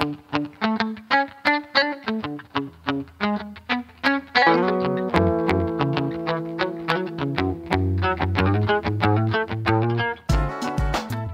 [0.00, 0.06] 大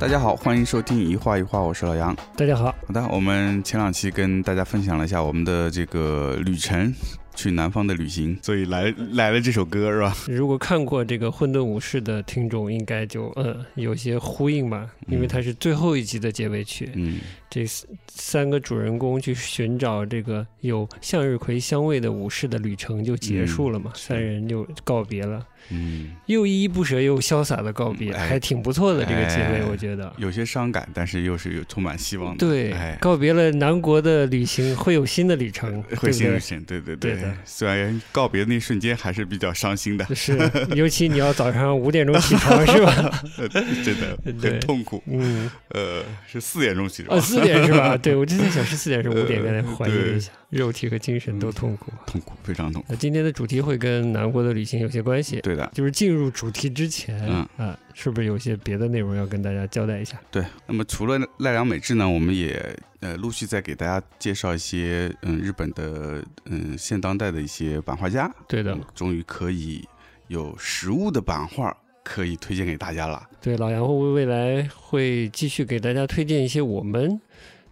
[0.09, 2.17] 家好，欢迎收听一画一画，我是老杨。
[2.37, 6.93] 大家好，好的，我们前两期跟大家分享了一下我们的这个旅程，
[7.37, 10.13] 去南方的旅行，所以来来了这首歌是吧？
[10.27, 16.91] 如果看过这个《混沌武士》的听众，应该就嗯有些呼应吧，因为它是最后一集的结尾曲。
[16.95, 17.65] 嗯，这
[18.09, 30.13] 三个主人公去寻找这个有向日葵香味的武士的旅程就结束了嘛，是三人就告别了，嗯，又依依不舍又潇洒的告别，哎还挺不错的这个结尾，哎我觉得。
[30.17, 32.47] 有些伤感，但是又是有充满希望的。
[32.47, 36.13] 对哎，告别了南国的旅行，会有新的旅程，会不对？
[36.13, 40.39] 心一线，对对对的虽然告别的那一瞬间还是比较伤心的，是，
[40.75, 43.23] 尤其你要早上五点钟起床，是吧？
[43.39, 45.03] 呃真的很痛苦。
[45.07, 47.97] 嗯，呃，是四点钟起床哦，，四点是吧？
[48.03, 51.93] 对，我之前想是四点是五点，呃刚才缓解了一下，肉体和精神都痛苦。
[52.07, 52.89] 痛苦，非常痛苦。
[52.91, 60.21] 那今天的主题会跟南国的旅行有些关系，对的，就是进入主题之前，嗯啊，是不是有些别的内容要跟大家交代一下？
[60.31, 60.45] 对。
[60.67, 68.31] 那么除了奈良美智呢，我们也呃陆续在给大家介绍一些嗯日本的嗯现当代的一些版画家。
[68.49, 69.87] 对的嗯，终于可以
[70.29, 71.77] 有实物的版画
[72.07, 73.29] 可以推荐给大家了。
[73.43, 77.21] 对，老杨会未来会继续给大家推荐一些我们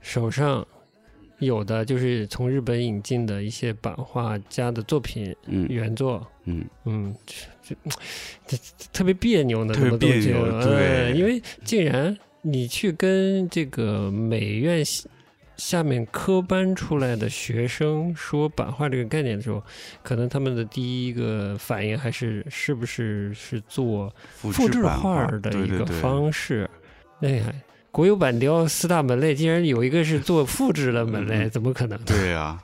[0.00, 0.66] 手上
[1.38, 6.26] 有的，就是从日本引进的一些版画家的作品嗯原作。
[6.46, 7.14] 嗯，嗯，
[7.62, 7.76] 这
[8.44, 14.84] 这这特别别扭呢，特别别扭呃对因为竟然你去跟这个美院
[15.56, 19.60] 下下面科班出来的学生说版画这个概念的时候，
[20.02, 26.70] 可能他们的第一个反应还是是不是是做复复制画的一个方式？
[27.18, 31.98] 那哎国有板雕四大门类，竟然有一个是做复制的门类，嗯怎么可能？
[32.04, 32.62] 对啊，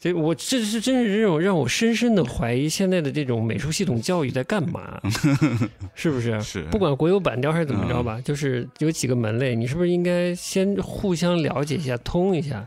[0.00, 5.00] 这我这是真是让我让我深深的怀疑现在的这种美术系统教育在干嘛，
[5.94, 6.40] 是不是？
[6.40, 12.66] 是不管国有板雕还是怎么着吧，就是有几个门类，你是不是应该先互相了解一下，通一下？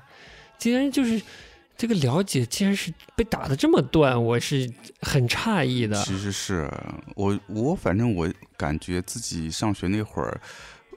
[0.57, 1.21] 竟然就是
[1.77, 4.69] 这个了解，竟然是被打的这么断，我是
[5.01, 5.95] 很诧异的。
[6.03, 6.69] 其实是
[7.15, 10.39] 我我反正我感觉自己上学那会儿。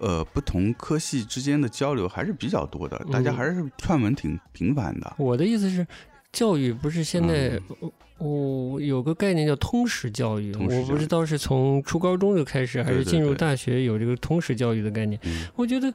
[0.01, 5.15] 呃，不同科系之间的交流还是比较多的，大家嗯还是串门挺频繁的。
[5.17, 5.87] 我的意思是，
[6.35, 7.91] 教育不是现在嗯。
[8.19, 10.67] 我、有个概念叫通识教育，教育。
[10.69, 15.19] 我不知道是从初高中就开始，还是进入大学有这个通识教育的概念。
[15.25, 15.93] 嗯，我觉得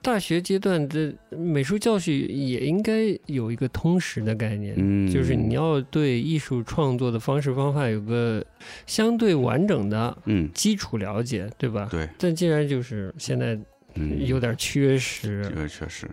[0.00, 5.08] 大学阶段的美术教学也应该有一个通识的概念，嗯。
[5.12, 8.44] 就是你要对艺术创作的方式方法有个
[8.86, 11.86] 相对完整的嗯，基础了解，对吧？
[11.90, 13.56] 对，但既然就是现在
[13.96, 15.42] 嗯，有点缺失。
[15.42, 16.10] 这失，个确实，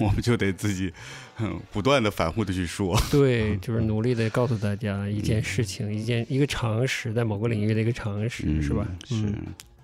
[0.00, 0.92] 我们就得自己嗯
[1.72, 2.96] 不断的反复的去说。
[3.10, 8.86] 对，就是努力的告诉大家一件事情，一件一个常识，在某个领域的一个常识，嗯，是吧？
[9.04, 9.32] 是。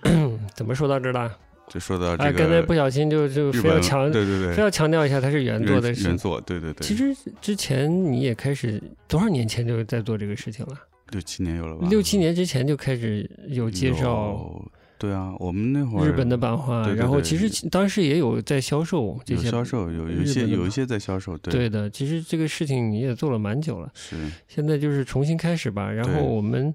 [0.05, 1.37] 嗯， 怎么说到这儿了？
[1.69, 10.77] 就说到这个刚才不小心就就，非要强对对对，非要强调一下，它是原作的是原原作，对对对，其实之前你也开始多少年前就在做这个事情了？
[11.13, 11.87] 六七年有了吧？
[11.89, 14.73] 六七年之前就开始有介绍有。
[15.03, 25.91] 对啊，我们那会儿日本的版画，对对对然后其实当时也有在销售这些有销售，有有一些有一些在销售，对对的，其实这个事情你也做了蛮久了，是，现在就是重新开始吧。
[25.91, 26.73] 然后我们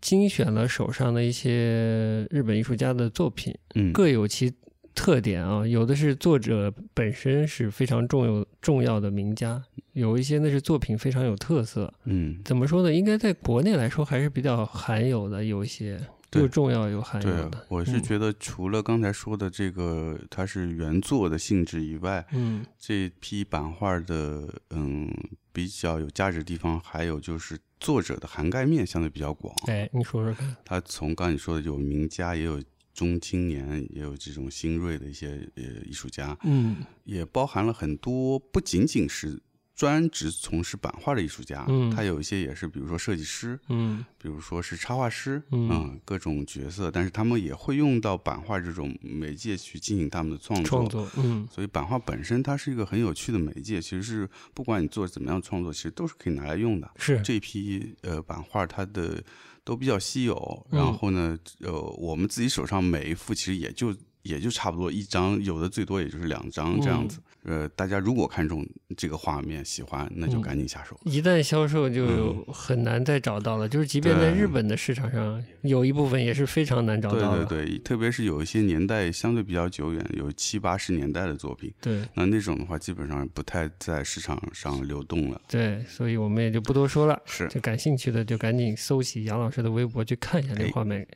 [0.00, 4.50] 精选了手上的一些日本艺术家的作品，嗯，各有其
[4.94, 5.66] 特点啊。
[5.66, 9.62] 有的是作者本身是非常重要重要的名家，
[9.92, 11.92] 有一些那是作品非常有特色。
[12.04, 12.92] 嗯，怎么说呢？
[12.92, 25.10] 应该在国内来说还是比较罕有的，有一些对又重要又含有的。，我是嗯觉得除了刚才说的这个它是原作的性质以外，嗯这批版画的嗯
[25.52, 29.54] 比较有价值的地方，还有就是作者的涵盖面相对比较广。
[29.68, 30.56] 哎，你说说看。
[30.64, 32.62] 他从刚才你说的有名家，也有
[32.92, 39.40] 中青年，也有这种新锐的一些呃艺术家，嗯也包含了很多不仅仅是
[39.78, 50.80] 专职从事版画的艺术家，嗯他有一些也是，比如说设计师，嗯比如说是插画师，嗯各种角色，但是他们也会用到版画这种媒介去进行他们的创作。
[50.80, 56.90] 创作，嗯所以版画本身它是一个很有趣的媒介，其实是不管你做怎么样创作，其实都是可以拿来用的。
[56.96, 59.22] 是这批呃版画它的
[59.62, 67.20] 都比较稀有，嗯然后呢，呃，我们自己手上每一幅其实也就也就差不多一张，有的最多也就是两张这样子。
[67.48, 68.62] 呃，大家如果看中
[68.94, 71.00] 这个画面喜欢，那就嗯赶紧下手。
[71.04, 77.46] 一旦销售嗯就很难再找到了，就是即便在日本的市场上，有一部分也是非常难找到的。
[77.46, 85.40] 对对，特别是有一些年代相对比较久远，有七八十年代的作品，对那那种的话基本上不太在市场上流动了。
[85.48, 87.18] 对所以我们也就不多说了。
[87.24, 91.06] 是，就感兴趣的就赶紧搜起杨老师的微博去看一下这画面，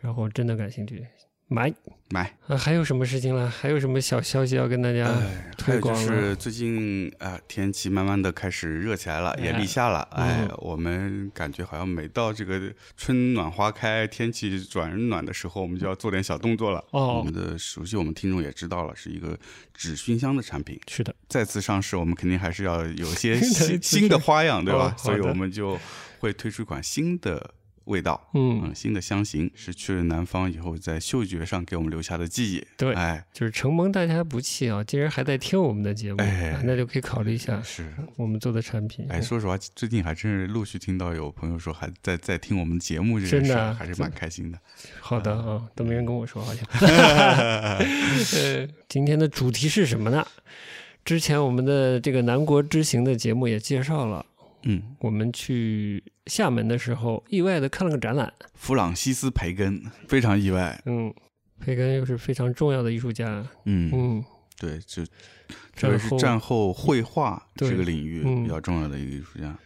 [0.00, 1.06] 然后真的感兴趣
[1.50, 1.72] 买。
[2.12, 2.32] 买。
[2.48, 3.48] 啊，还有什么事情了？
[3.48, 5.06] 还有什么小消息要跟大家？
[5.06, 10.08] 哎，还有就是最近啊、天气慢慢的开始热起来了，也立夏了。
[10.12, 12.60] 嗯哎，我们感觉好像每到这个
[12.96, 16.78] 春暖花开、天气转暖的时候，我们就要做点小动作了。
[16.90, 19.38] 哦我哦们，的熟悉我们听众也知道了，是一个
[19.74, 20.80] 纸熏香的产品。
[20.88, 24.94] 是的，再次上市，我们肯定还是要有一些 新新的花样，对吧？
[24.96, 25.78] 哦所以我们就
[26.18, 27.54] 会推出一款新的
[27.84, 32.64] 味道，嗯，嗯，新的香型，是去了南方以后在嗅觉上给我们留下的记忆。
[32.76, 37.92] 对哎，就是承蒙大家不弃啊，竟然还在听我们的节目，哎啊那就可以考虑一下是。
[38.16, 39.06] 我们做的产品。
[39.08, 44.58] 哎，说实话，最近还真是陆续听到有朋友说还在在听我们节目这件事儿，真的啊还是蛮开心的。
[45.00, 46.64] 好的啊，都没人跟我说，好像。
[46.80, 50.26] 呃，今天的主题是什么呢？
[51.02, 54.24] 之前我们的这个南国之行的节目也介绍了，
[54.62, 58.32] 嗯，我们去厦门的时候，意外的看了个展览。
[58.54, 60.80] 弗朗西斯·培根非常意外。
[60.86, 61.12] 嗯，
[61.58, 63.46] 培根又是非常重要的艺术家。
[63.64, 64.24] 嗯，嗯，
[64.58, 65.04] 对，就
[65.74, 69.58] 特别是战后绘画这个领域嗯比较重要的一个艺术家，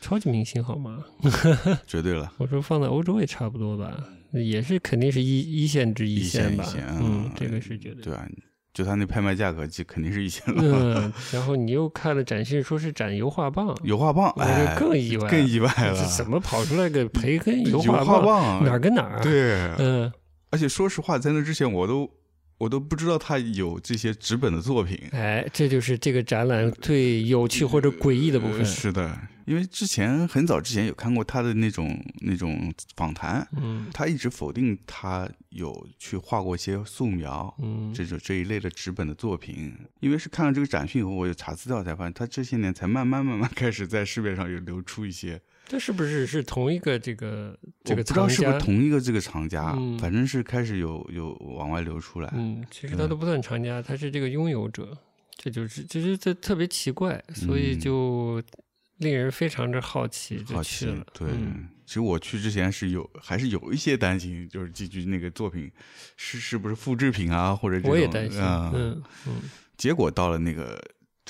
[0.00, 1.04] 超级明星好吗？
[1.86, 2.32] 绝对了。
[2.38, 3.96] 我说放在欧洲也差不多吧，
[4.32, 6.64] 也是肯定是一一线之一线线吧。
[6.64, 8.02] 一线嗯嗯，这个是绝对。
[8.04, 8.28] 对啊，
[8.72, 10.62] 就他那拍卖价格，就肯定是一千了。
[10.64, 16.06] 嗯，然后你又看了展示，说是展油画棒，油画棒，我哎，就更意外，更意外这了。
[16.06, 20.10] 怎么跑出来个培根油油画画棒哪儿跟哪儿？，对，嗯，
[20.50, 22.08] 而且说实话，在那之前我都
[22.58, 24.98] 我都不知道他有这些纸本的作品。
[25.12, 28.64] 哎，这就是这个展览最有趣或者诡异的部呃分。
[28.64, 37.52] 是的，因为之前很早之前有看过他的那种那种访谈，嗯他一直否定他有去画过一些素描。
[37.58, 48.58] 嗯，这种这一类的纸本的作品，因为是看了这个展讯以后，我有查资料才发现，他这些年才慢慢慢慢开始在市面上有流出一些，这是不是是同一个这个这个我不知道是不是？
[48.58, 52.30] 同一个这个厂家，嗯反正是开始有有往外流出来。
[52.34, 54.96] 嗯，其实他都不算厂家，他是这个拥有者，
[55.36, 58.42] 这就是就是这特别奇怪，所以嗯就
[58.98, 61.28] 令人非常的好奇，就好奇去了。，对。
[61.30, 65.70] 嗯其实我去之前是有，还是有一些担心，就是寄居那个作品
[66.16, 69.42] 是是不是复制品啊，或者这种我也担心，啊嗯嗯，
[69.76, 70.82] 结果到了那个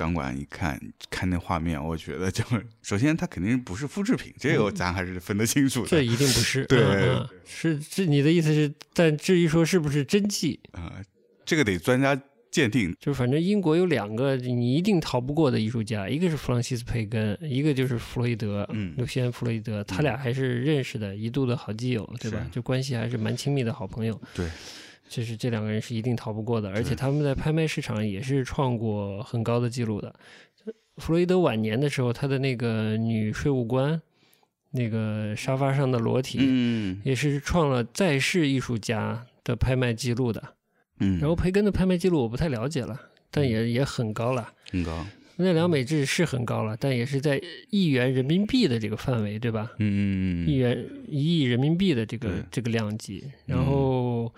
[0.02, 2.44] 展馆一看，看那画面，我觉得就
[2.82, 5.86] 首先它肯定不是复制品，这个咱还是分得清楚的。
[5.86, 11.00] 嗯这一定不是，对是这你的意思是，但至于说是不是真迹，啊、
[11.44, 12.20] 这个得专家
[12.50, 12.94] 鉴定。
[13.00, 22.46] 就反正英国有两个你一定逃不过的艺术家，一个是弗朗西斯·培根，一个就是弗洛伊德，嗯刘西安·弗洛伊德，他俩还是认识的，一度的好基友，对吧？
[22.52, 24.20] 就关系还是蛮亲密的好朋友。
[24.34, 24.48] 对，
[25.14, 30.14] 这是这两个人是一定逃不过的，而且他们在拍卖市场也是创过很高的记录的。
[30.96, 34.00] 弗洛伊德晚年的时候，他的那个女税务官，
[34.70, 40.42] 那个沙发上的裸体，嗯也是创了在世艺术家的拍卖记录的。
[41.00, 42.98] 嗯，然后培根的拍卖记录我不太了解了，
[43.30, 44.50] 但也也很高了。
[44.70, 45.04] 很高。
[45.36, 49.72] 那两美制是很高了，但也是在亿元人民币的这个范围，对吧？
[49.78, 54.32] 嗯嗯嗯一元一亿人民币的这个这个量级，然后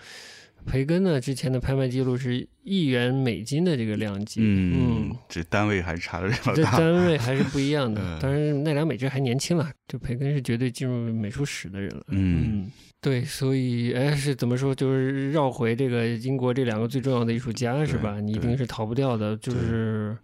[0.67, 6.63] 培根呢之前的拍卖记录是一元美金的这个量级，嗯，这单位还是差的比较这。
[6.65, 8.19] 单位还是不一样的嗯。
[8.21, 12.05] 当然，奈良美智还年轻了，就培根是绝对进入美术史的人了。
[12.09, 14.75] 嗯对，所以哎，是怎么说？
[14.75, 18.19] 就是绕回这个英国这两个最重要的艺术家是吧？
[18.19, 19.37] 你一定是逃不掉的。
[19.37, 20.17] 就是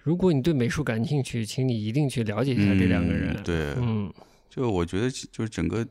[0.00, 3.34] 如果你对美术感兴趣，请你一定去了解一下这两个人。
[3.36, 4.12] 嗯对，嗯
[4.48, 5.84] 就我觉得就是整个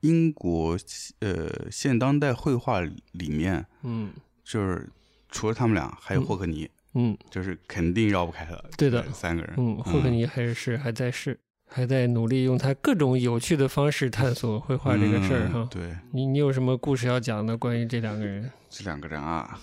[0.00, 0.78] 英国
[1.20, 4.12] 呃现当代绘画里面，嗯
[4.44, 4.88] 就是
[5.28, 8.64] 除了他们俩，还有嗯霍克尼，嗯就是肯定绕不开的。
[8.76, 9.54] 对的三个人。
[9.56, 15.60] 嗯，霍克尼还是还在试，还在努力用他各种有趣的方式探索绘画这个事儿哈。
[15.60, 17.56] 嗯对，你你有什么故事要讲的？
[17.56, 18.50] 关于这两个人？
[18.68, 19.58] 这两个人啊，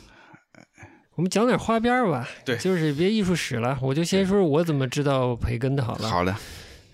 [1.15, 3.77] 我们讲点花边吧，对就是别艺术史了。
[3.81, 6.09] 我就先说说我怎么知道培根的好了。
[6.09, 6.35] 好的，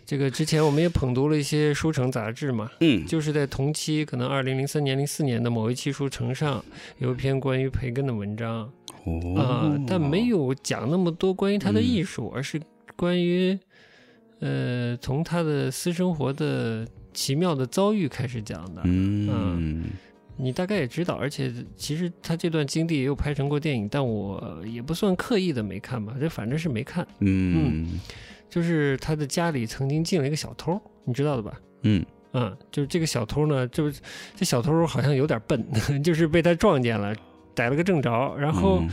[0.10, 6.66] 这个之前我们也捧读了一些书城杂志嘛，嗯，就是在同期，可能二零零三年、零四年的某一期书城上
[6.98, 8.72] 有一篇关于培根的文章啊、
[9.06, 12.60] 哦，但没有讲那么多关于他的嗯艺术，而是
[12.96, 13.56] 关于
[14.40, 18.82] 呃从他的私生活的奇妙的遭遇开始讲的。
[18.86, 19.92] 嗯
[20.42, 27.06] 你大概也知道，而且其实他这段经历也有拍成过电影，但我也不算刻意的没看吧，这反正是没看。
[27.20, 28.00] 嗯
[28.50, 31.54] 就是他的家里曾经进了一个小偷，你知道的吧？
[31.84, 33.92] 嗯嗯，就是这个小偷呢，就
[34.36, 35.66] 这小偷好像有点笨，
[36.04, 37.16] 就是被他撞见了，
[37.56, 38.90] 逮了个正着，然后嗯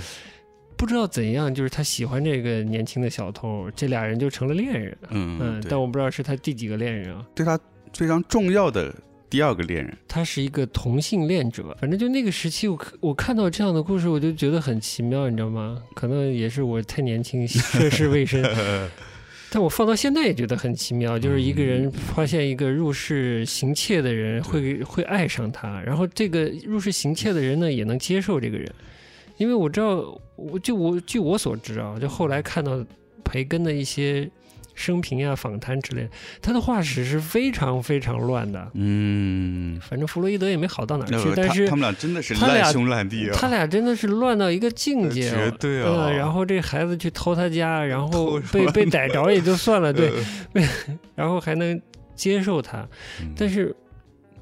[0.77, 4.97] 不知道怎样，就是他喜欢这个年轻的小偷，这俩人就成了恋人。
[5.11, 7.27] 嗯嗯，但我不知道是他第几个恋人啊。
[7.35, 7.59] 对他
[7.93, 8.95] 非常重要的
[9.29, 15.83] 第二个恋人，他是一个同性恋者，反正就那个时期我，看我看到这样的故事，我就觉得很奇妙，你知道吗？
[15.95, 18.43] 可能也是我太年轻， 涉世未深。
[19.50, 28.71] 但我放到现在也觉得很奇妙，就是一个人发现一个入室行窃的人会会爱上他，然后这个入室行窃的人呢也能接受这个人，
[29.37, 32.85] 因为我知道，我就我据我所知啊，就后来看到
[33.25, 34.29] 培根的一些
[34.76, 38.71] 生平啊、访谈之类的，他的画史是非常非常乱的。
[38.75, 45.88] 嗯，反正弗洛伊德也没好到哪儿那去，但是他他们俩真的是烂兄烂弟啊，他俩真的是乱到一个境界、 绝对啊。
[45.88, 50.12] 呃，然后这孩子去偷他家，然后被被逮着也就算了， 对，
[50.52, 50.62] 呃
[51.16, 51.80] 然后还能
[52.14, 52.87] 接受他，
[53.23, 53.33] 嗯。
[53.35, 53.75] 但是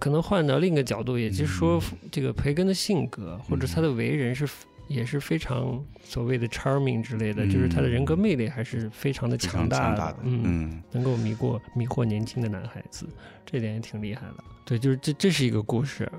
[0.00, 4.46] 可能换到另一个角度，也就是说，这个培根的性格或者他的为人是。
[4.86, 13.06] 也是非常所谓的 charming 之类的，嗯就是他的人格魅力还是非常的强大常强大的，嗯，嗯能够迷惑迷惑年轻的男孩子，
[13.46, 14.44] 这点也挺厉害的。
[14.64, 16.10] 对，就是这这是一个故事。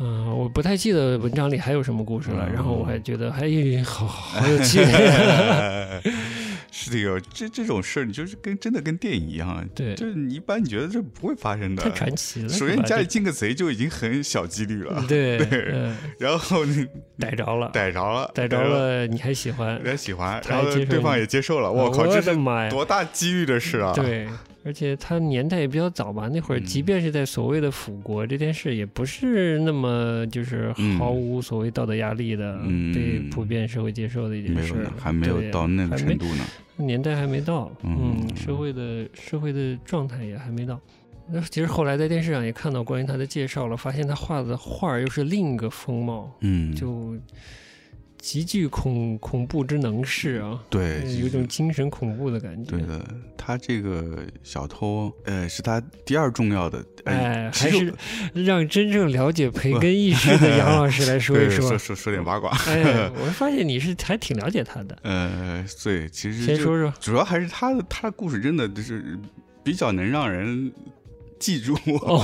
[0.00, 3.48] 嗯，我不太记得文章里还有什么故事了，嗯然后我还觉得还
[3.84, 4.80] 好好有趣。
[6.70, 12.48] 是的哟，这这种事儿，你就是跟真的跟电影一样，对就是你一般你觉得这不会发生的，太传奇了。
[12.48, 16.86] 首先你家里进个贼就已经很小几率了，对，对嗯，然后你
[17.18, 19.84] 逮着了，逮着了，逮着，了，你还喜欢人？
[19.84, 22.36] 家喜欢，然后对方也接受了，我靠，这是！
[22.70, 24.28] 多大几率的事啊！，对，
[24.68, 36.44] 而且他年代也比较早吧，那会儿嗯即便是在所谓的腐国，这件事也不是那么就是毫无所谓道德压力的，嗯被普遍社会接受的一件事没有，，还没有到那个程度呢。
[36.76, 40.78] 年代还没到，嗯嗯，社会的社会的状态也还没到。
[41.30, 47.16] 那其实后来在电视上也看到关于他的介绍了，发现他画的画又是另一个风貌，嗯，就
[48.20, 52.70] 极具恐恐怖之能事啊，对，有一种精神恐怖的感觉。
[52.72, 53.04] 对的，
[53.36, 57.94] 他这个小偷，呃，是他第二重要的，呃哎，还是
[58.34, 61.78] 让真正了解培根意识的杨老师来说一说 说。
[61.78, 62.50] 说说点八卦。
[62.66, 64.98] 哎，我发现你是还挺了解他的。
[65.02, 69.18] 呃，对，其实先说说，主要还是他的他的故事真的就是
[69.62, 70.72] 比较能让人
[71.38, 72.22] 记住，哦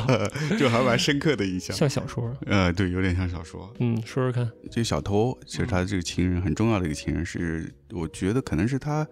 [0.58, 1.76] 就还蛮深刻的印象。
[1.76, 3.72] 像小说，呃，对，有点像小说。
[3.78, 4.50] 嗯，说说看。
[4.70, 9.06] 这个小偷其实他的这个情人很重要的一个情人是，我觉得可能是他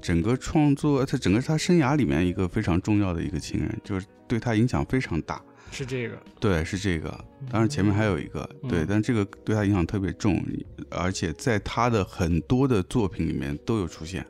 [0.00, 5.40] 整个创作，他整个他生涯里面一个非常重要的一个情人，就是对他影响非常大。
[5.72, 7.08] 是这个，对，是这个。
[7.50, 10.40] 当然前面还有一个，对，嗯但这个对他影响特别重，
[10.90, 14.24] 而且在他的很多的作品里面都有出现。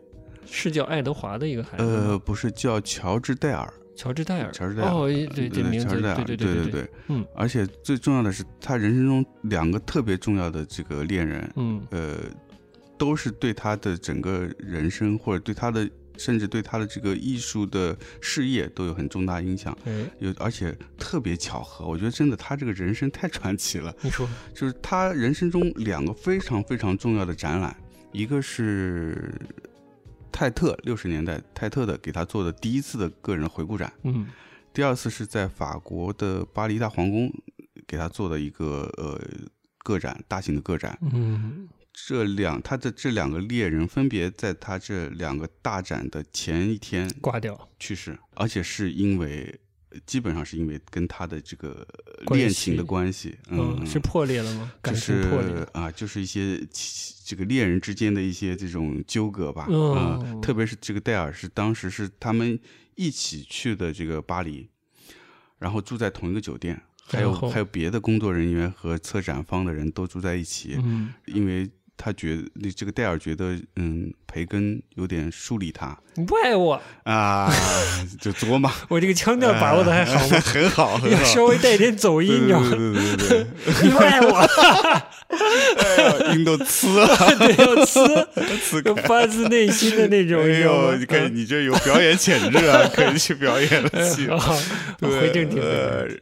[0.48, 1.84] 是叫爱德华的一个孩子。
[1.84, 12.18] 呃，不是叫乔治戴尔，乔治戴尔，乔治戴尔哦，对，这名字，乔治戴尔，对对对对，嗯而且最重要的是，他人生中两个特别重要的这个恋人，嗯呃，
[12.98, 15.88] 都是对他的整个人生或者对他的，
[16.18, 19.76] 甚至对他的这个艺术的事业都有很重大影响。
[19.84, 23.94] 哎，有，而且特别巧合，我觉得真的他这个人生太传奇了。
[24.02, 27.74] 你说，就是他人生中两个非常非常重要的展览，
[28.12, 29.34] 一个是
[30.36, 34.26] 泰特六十年代泰特的给他做的第一次的个人回顾展，嗯
[34.74, 37.32] 第二次是在法国的巴黎大皇宫
[37.86, 39.18] 给他做的一个呃
[39.78, 40.98] 个展，大型的个展。
[41.00, 49.58] 嗯这两他的这两个猎人分别在他这两个大展的前一天挂掉，去世，而且是因为
[50.04, 51.86] 基本上是因为跟他的这个
[52.28, 54.72] 恋情的关系，嗯，是破裂了吗？
[54.82, 56.60] 感就是情破裂，啊，就是一些
[57.24, 62.58] 这个恋人之间的一些这种纠葛吧，嗯啊，特别是这个戴尔是当时是他们
[62.94, 64.68] 一起去的这个巴黎，
[65.58, 75.96] 然后住在同一个酒店，还有还有别的工作人员和策展方的人都住在一起，嗯因为他觉得这个戴尔觉得，嗯，培根有点疏离他。
[76.18, 77.52] 你不爱我，啊，
[78.20, 80.40] 就作嘛， 我这个腔调把握的还好吗？
[80.40, 82.70] 很好，很好，稍微带一点走音，对你知道吗？
[82.70, 83.46] 对对对对对，
[83.82, 84.48] 你不爱我，
[86.32, 87.06] 音都呲了，
[87.38, 94.26] 对，要呲，呲就发自内心的那种，哎呦，你看你这有表演潜质啊，可以去表演了去。
[94.30, 94.58] 嗯好，
[94.98, 95.60] 对回正题。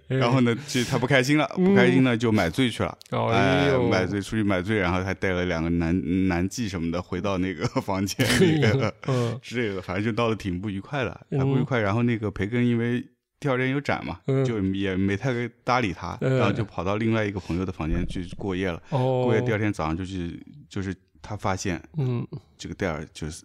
[0.08, 2.96] 然后呢，这他不开心了，不开心呢就买醉去了。
[3.10, 8.60] 哦哎买醉出去买醉，然后还带了两个男男妓什么的回到那个 房间里
[9.08, 11.80] 嗯 之类的，反正就闹得挺不愉快的，嗯还不愉快。
[11.80, 13.04] 然后那个培根因为
[13.40, 15.32] 第二天有展嘛，嗯就也没太
[15.64, 18.82] 搭理他，嗯然后就跑到另外一个朋友的房间去过夜了。
[18.90, 23.44] 哦，过夜第二天早上就去，就是他发现嗯这个戴尔就是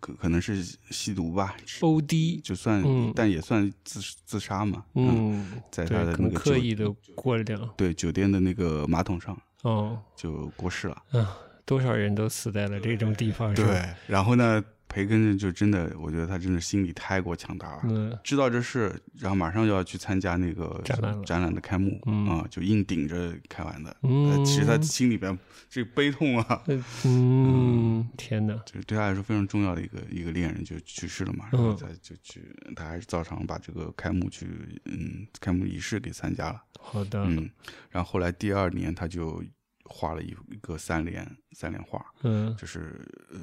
[0.00, 11.02] 可可能是吸毒吧，，OD，就算、嗯但也算自自杀嘛。，嗯，对在他的，那个酒刻意的过量，对酒店的那个马桶上哦，就过世了。
[11.12, 11.26] 嗯，
[11.64, 13.54] 多少人都死在了这种地方？
[13.54, 17.82] 对，然后呢，培根就真的，我觉得他真的心理太过强大了。
[17.84, 23.96] 嗯知道这事，然后马上就要去参加那个展览展览的开幕，嗯啊，就硬顶着开完的。
[24.02, 26.62] 嗯呃其实他心里边这个悲痛啊，
[27.04, 32.42] 嗯，天哪，就是对他来说非常重要的一个一个恋人就去世了嘛，然后嗯他就去，
[32.74, 34.48] 他还是照常把这个开幕去，
[34.86, 37.48] 嗯，开幕仪式给参加了，好的，嗯，
[37.90, 39.42] 然后后来第二年他就
[39.84, 43.38] 画了一一个三联三联画，嗯就是呃，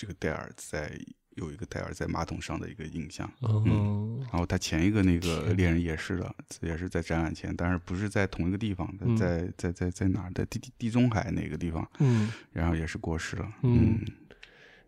[0.00, 0.90] 这个戴尔在
[1.36, 3.30] 有一个戴尔在马桶上的一个印象。
[3.42, 10.32] 嗯然后他前一个那个恋人也是的，也是在展览前，但是不是在同一个地方，嗯在在在在哪儿？
[10.34, 13.46] 在地地地中海那个地方，嗯，然后也是过世了。
[13.62, 14.06] 嗯嗯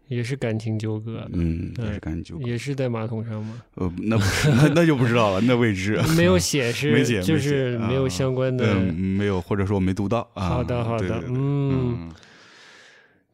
[0.09, 3.63] 也是感情纠葛，嗯，也是感情纠葛也是在马桶上吗？
[3.75, 6.01] 呃，那不是那那就不知道了，那未知。
[6.17, 8.65] 没有写是，没写就是没有啊相关的。
[8.75, 10.49] 嗯，没有，或者说没读到啊。
[10.49, 12.11] 好的好的嗯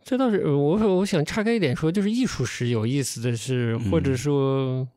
[0.09, 4.17] 这倒是，我我想岔开一点说，就是艺术史有意思的是，或者嗯。
[4.17, 4.89] 说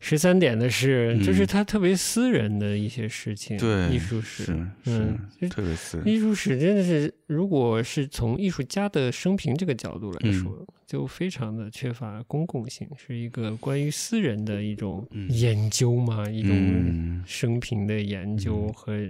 [0.00, 1.22] 十三点的是，嗯。
[1.22, 3.56] 就是他特别私人的一些事情。
[3.56, 4.52] 对艺术史，是
[4.86, 6.08] 嗯是特别私人。
[6.08, 10.32] 艺术史真的是，如果是从艺术家的生平这个角度来嗯。
[10.32, 15.30] 说，就非常的缺乏公共性，是一个关于私人的一种嗯。
[15.30, 17.22] 研究嘛，一种嗯。
[17.24, 18.72] 生平的研究嗯。
[18.74, 19.08] 和、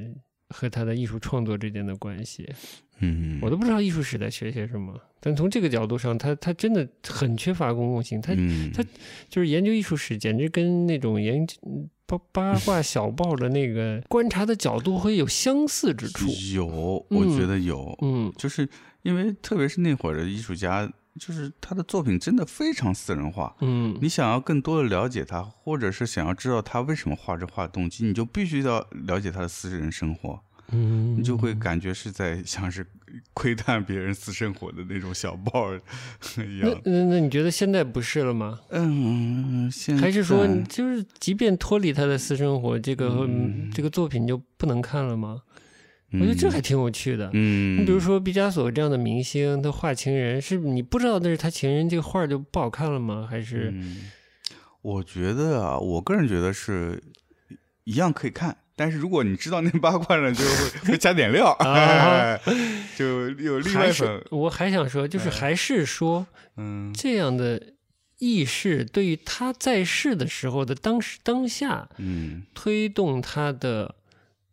[0.51, 2.47] 和他的艺术创作之间的关系。
[2.99, 8.21] 嗯，我都不知道艺术史在学些什么，但从这个角度上，他他真的很缺乏公共性。
[8.21, 8.83] 他嗯他
[9.29, 11.57] 就是研究艺术史，简直跟那种研究
[12.07, 16.27] 八八卦 小报的那个观察的角度会有相似之处。
[16.53, 16.67] 有，
[17.09, 18.69] 我觉嗯得有，嗯就是
[19.03, 23.55] 因为特别是那会儿的艺术家，就是他的作品真的非常私人化。
[23.61, 30.41] 嗯你想要更多的了解他，或者是想要知道他为什么画这画的动机，你就必须要了解他的私人生活，
[30.73, 32.85] 嗯，你就会感觉是在像是
[33.35, 36.81] 窥探别人私生活的那种小报一样。
[36.85, 38.61] 那那你觉得现在不是了吗？
[38.71, 45.43] 嗯，现还是说就是即便脱离他的私生活，这个、嗯这个作品就不能看了吗？
[46.15, 47.31] 我觉得这还挺有趣的。
[47.33, 53.27] 嗯，你比如说毕加索这样的明星，他画情人，是你不知道那是他情人，这个画就不好看了吗？
[53.31, 54.11] 还是嗯，
[54.83, 57.03] 我觉得啊，我个人觉得是
[57.85, 61.69] 一样可以看，但是如果你知道那八卦呢，就会会加点料，啊。
[61.69, 62.41] 哎
[62.97, 65.33] 就有另外还一份，我还想说，就是哎。
[65.33, 66.93] 还是说嗯。
[66.95, 67.61] 这样的
[68.19, 72.43] 意识对于他在世的时候的当时当下嗯。
[72.55, 73.95] 推动他的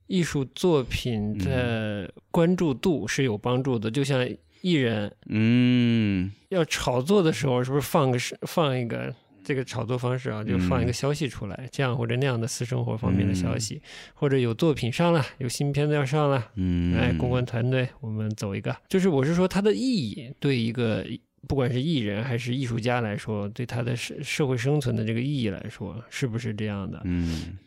[0.08, 1.46] 艺术作品嗯。
[1.46, 3.90] 的关注度是有帮助的。
[3.92, 4.28] 就像
[4.62, 6.32] 艺人嗯。
[6.50, 9.14] 要炒作的时候，是不是放个是放一个？
[9.50, 13.82] 这个炒作方式啊，就放一个消息出来，这样或者那样的私生活方面的消息，
[14.14, 18.78] 或者有作品上了，有新片子要上了，嗯，哎，公关团队，我们走一个。
[18.88, 21.04] 就是我是说，它的意义对一个
[21.48, 27.02] 不管是艺人还是艺术家来说，对他的社社会生存的这个意义来说，是不是这样的？
[27.06, 27.58] 嗯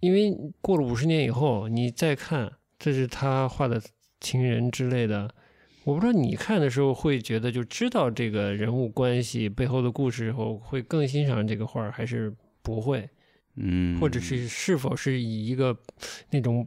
[0.00, 3.80] 因为过了五十年以后，你再看，这是他画的
[4.20, 5.34] 情人之类的。
[5.84, 13.08] 我不知道你看的时候会觉得就知道这个人物关系背后的故事后，会更欣赏这个画儿，还是不会？
[13.56, 15.76] 嗯，或者是是否是以一个
[16.30, 16.66] 那种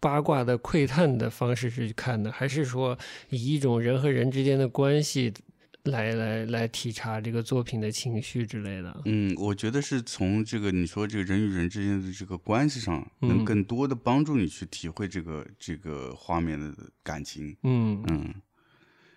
[0.00, 2.96] 八卦的窥探的方式去看的，还是说
[3.30, 5.32] 以一种人和人之间的关系
[5.84, 9.02] 来来来体察这个作品的情绪之类的？
[9.04, 17.54] 嗯，我觉得是从这个你说这个人与人之间的这个关系上，嗯能更多的帮助你去体会这个这个画面的感情。
[17.64, 18.34] 嗯嗯，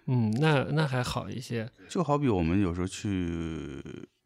[0.07, 1.69] 嗯，那那还好一些。
[1.87, 3.81] 就好比我们有时候去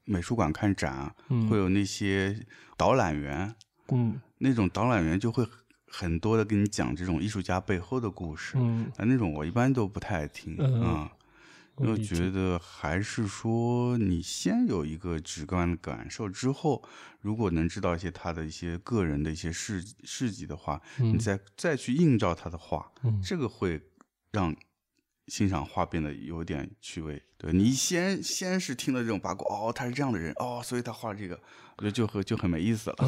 [0.05, 1.13] 美术馆看展
[1.47, 2.35] 会有那些
[2.75, 3.53] 导览员，
[3.89, 5.47] 嗯那种导览员就会
[5.85, 8.57] 很多的跟你讲这种艺术家背后的故事。
[8.57, 11.11] 嗯，啊，那种我一般都不太爱听嗯啊。
[11.75, 16.83] 我觉得还是说，你先有一个直观的感受之后，
[17.21, 21.13] 如果能知道一些他的一些个人的一些事事迹的话，嗯。
[21.13, 23.19] 你再再去映照他的话，嗯。
[23.23, 23.81] 这个会
[24.31, 24.55] 让
[25.27, 27.21] 欣赏画变得有点趣味。
[27.37, 31.39] 对你先先是听了这种八卦，哦，他是这样的人，哦，所以他画这个，
[31.77, 32.95] 我觉得就很就很没意思了。
[32.99, 33.05] 啊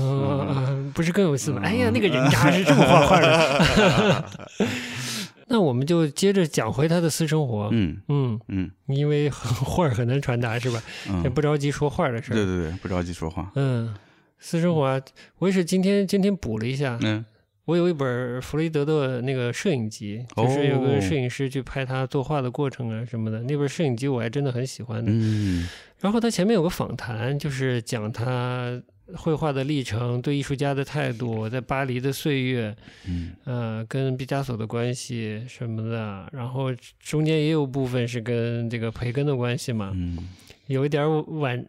[0.49, 1.61] 啊，不是更有意思吗？
[1.61, 4.29] 嗯哎呀，那个人渣是这么画画的。
[5.47, 7.69] 那我们就接着讲回他的私生活。
[7.71, 10.81] 嗯嗯，嗯因为画很难传达，是吧？
[11.05, 12.35] 也嗯，不着急说画的事儿。
[12.35, 13.51] 对对对，不着急说话。
[13.55, 13.93] 嗯，
[14.39, 14.99] 私生活啊，
[15.37, 17.23] 我也是今天今天补了一下，嗯
[17.65, 25.11] 我有一本弗雷德的那个摄影集，就是有哦个摄影师去拍他作画的过程啊什么的，那本摄影集我还真的很喜欢的。
[25.11, 25.67] 嗯
[25.99, 28.81] 然后他前面有个访谈，就是讲他
[29.15, 32.75] 绘画的历程，对艺术家的态度，在巴黎的岁月，
[33.07, 33.31] 嗯。
[33.45, 40.27] 呃，跟毕加索的关系什么的，然后中间也有部分是跟这个培根的关系嘛，嗯。
[40.67, 41.07] 有一点
[41.39, 41.65] 晚，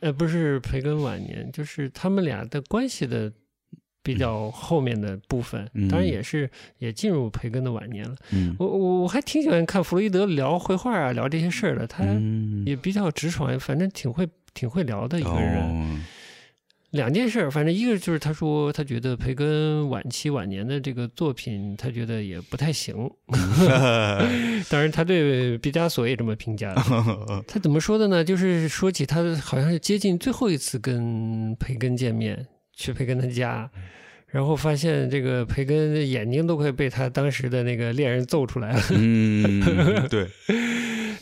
[0.00, 3.30] 呃，不是培根晚年，就是他们俩的关系的
[4.02, 8.16] 比较后面的部分，嗯当然也是也进入培根的晚年了。
[8.30, 15.62] 嗯我我我还挺喜欢看弗洛伊德聊绘画啊，聊这些事儿的，他嗯，也比较直爽，反正挺会挺会聊的一个人。
[15.62, 16.00] 哦
[16.92, 22.94] 两件事儿，反正一个就是他说他觉得培根晚期晚年的这个作品，他觉得也不太行。
[24.68, 26.82] 当然，他对毕加索也这么评价的。
[27.48, 28.22] 他怎么说的呢？
[28.22, 33.70] 就是说起他好像是接近最后一次跟培根见面，去培根的家，
[34.28, 38.82] 然后发现这个培根的眼睛都快被他当时的那个恋人揍出来了。
[38.90, 40.26] 嗯，对，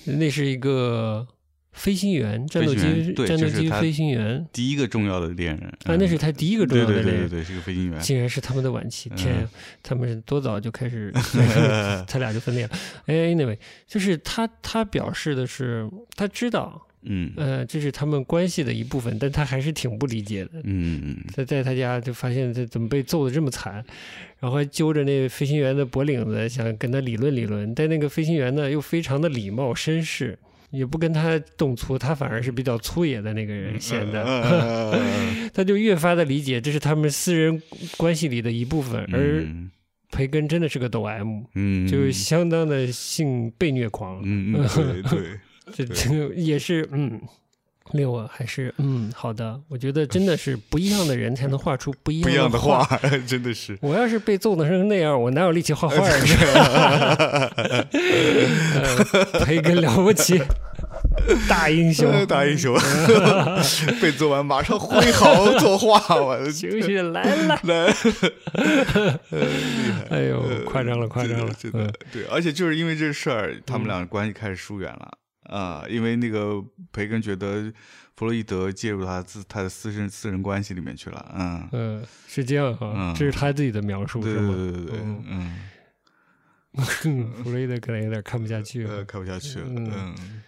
[0.16, 1.26] 那是一个
[1.72, 7.28] 飞行员，战斗机战斗机飞行员第一个重要的恋人啊，那是他第一个重要的恋人。
[7.28, 8.00] 对对对对，是个飞行员。
[8.00, 9.48] 竟然是他们的晚期，天嗯呀，
[9.82, 11.12] 他们多早就开始，
[12.06, 12.70] 他俩就分裂了。
[13.06, 17.32] 哎，anyway，就是他他表示的是，他知道，嗯。
[17.36, 20.50] 呃，这是他们关系的一部分，但他还是挺不理解的。
[20.64, 23.84] 嗯在在他家就发现他怎么被揍的这么惨，
[24.38, 30.38] 然后还揪着那飞行员的脖领子想跟他理论理论，但那个飞行员呢又非常的礼貌绅士，
[30.70, 34.22] 也不跟他动粗，他反而是比较粗野的那个人显得。
[34.24, 37.60] 嗯 他就越发的理解这是他们私人
[37.96, 39.44] 关系里的一部分，而
[40.12, 45.38] 培根真的是个抖 M，嗯，就是相当的性被虐狂，嗯嗯对对，
[45.74, 47.20] 这这个也是嗯，
[47.92, 52.84] 令我还是嗯好的，我觉得真的是不一样的人才能画出不一样不一样的画。
[52.84, 53.76] 话， 真的是。
[53.80, 57.48] 我要是被揍的成那样，我哪有力气画画啊？
[57.92, 60.40] 呃培根了不起，
[61.48, 62.76] 大英雄，大英雄
[64.00, 67.94] 被揍完马上挥毫作画，我的情绪来了，来，
[70.10, 75.10] 哎呦，夸张了，夸张了，真的真的对，而且就是因为这事儿，他们俩关系开始疏远了
[75.50, 77.72] 啊，因为那个培根觉得
[78.16, 84.34] 弗洛伊德介入他自他的私人私人关系里面去了，嗯，嗯，是这样哈，嗯这是他自己的描述对？
[84.34, 85.24] 对对对对，嗯
[86.74, 90.42] 嗯， 弗洛伊德可能有点看不下去了呃，，看不下去了，嗯嗯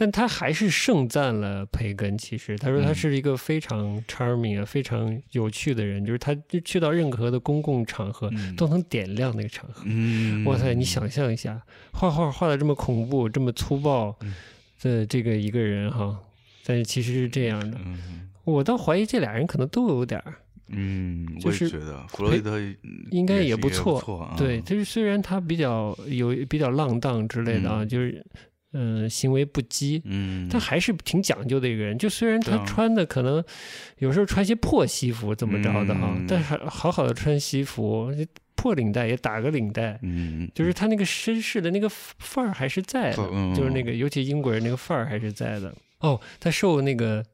[0.00, 2.16] 但他还是盛赞了培根。
[2.16, 6.34] 其实他说他嗯是一个非常 charming 啊，非常有趣的人，就是他
[6.64, 9.82] 去到任何的公共场合嗯都能点亮那个场合。
[9.84, 11.60] 嗯，哇塞，你想象一下，
[11.92, 14.34] 画画画的这么恐怖、这么粗暴嗯
[14.80, 16.18] 的这个一个人哈，
[16.64, 17.76] 但是其实是这样的。
[17.84, 20.34] 嗯我倒怀疑这俩人可能都有点儿，
[20.68, 22.58] 嗯，就是我也觉得弗洛伊德
[23.10, 28.24] 应该也不错对，就是虽然他比较有比较浪荡之类的啊，嗯就是
[28.72, 31.96] 嗯、呃行为不羁，嗯，他还是挺讲究的一个人。
[31.98, 33.42] 就虽然他穿的可能
[33.98, 38.12] 有时候穿些破西服怎么着的哈，嗯但是好好的穿西服，
[38.54, 45.74] 破领带也打个领带，嗯，就是他那个绅士的那个范儿还是在的，嗯就是那个尤其英国人那个范儿还是在的。
[46.00, 47.24] 哦，他受那个。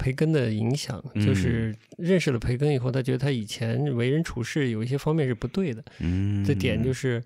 [0.00, 5.84] 培根的影响，嗯就是认识了培根以后，他觉得他以前为人处事有一些方面是不对的。
[5.98, 7.20] 嗯，这点就是，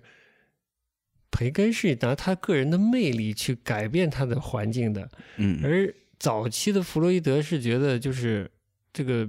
[1.33, 8.49] 培根是拿他个人的魅力去改变他的环境的，嗯，而早期的弗洛伊德是觉得就是
[8.93, 9.27] 这个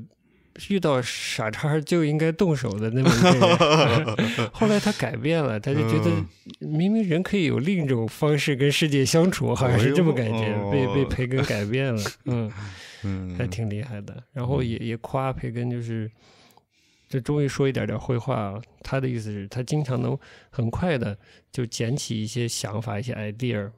[0.68, 4.50] 遇到傻叉就应该动手的那么一个人。
[4.52, 12.52] 后来他改变了，他就觉得嗯明明人可以有另一种方式跟世界相处，好像是这么感觉，哦被被培根改变了，嗯，
[13.02, 14.22] 嗯，还挺厉害的。
[14.34, 16.10] 然后也也夸培根就是。
[17.14, 20.18] 这终于说一点点绘画啊，他的意思是，他经常能
[20.50, 21.16] 很快的
[21.52, 23.70] 就捡起一些想法、一些 idea，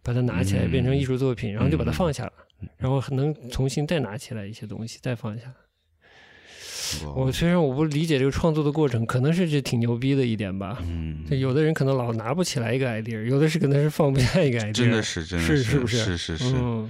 [0.00, 2.32] 把它拿起来嗯变成艺术作品，然后就把它嗯放下了，
[2.76, 5.52] 然后能重新再拿起来一些东西，再放下。
[7.16, 10.78] 我虽然我不理解这个创作的过程，可能是这挺牛逼的一点吧。
[10.82, 15.98] 嗯，有的人可能老拿不起来一个 idea，有的是可能是放不下一个 idea，真的是真的是是不是？
[15.98, 16.88] 是是是，嗯，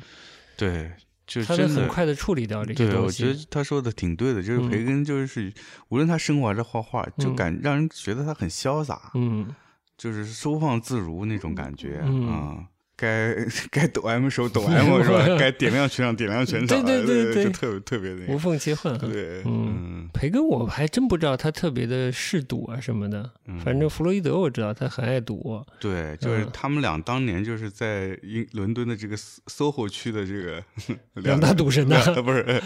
[0.55, 0.91] 对，
[1.29, 3.23] 就他能很快的处理掉这些对，东西。
[3.25, 5.53] 我觉得他说的挺对的，就是嗯培根，就是
[5.91, 9.55] 无论他生活还是画画，就嗯感让人觉得他很潇洒，嗯
[9.97, 12.65] 就是收放自如那种感觉嗯啊。
[13.01, 13.33] 该
[13.71, 15.25] 该抖 M 时候抖 M 是吧？
[15.39, 18.99] 该点亮全场点亮全场，对对对对就特别特别那个，无缝切换啊。
[19.01, 25.65] 对，嗯嗯培根我还真不知道他特别的嗜赌啊什么的，嗯反正弗洛伊德我知道他很爱赌。
[25.79, 30.63] 对，就是嗯他们俩当年就是在英伦敦的这个 SOHO 区的这个
[31.23, 32.61] 两大赌神呐两不是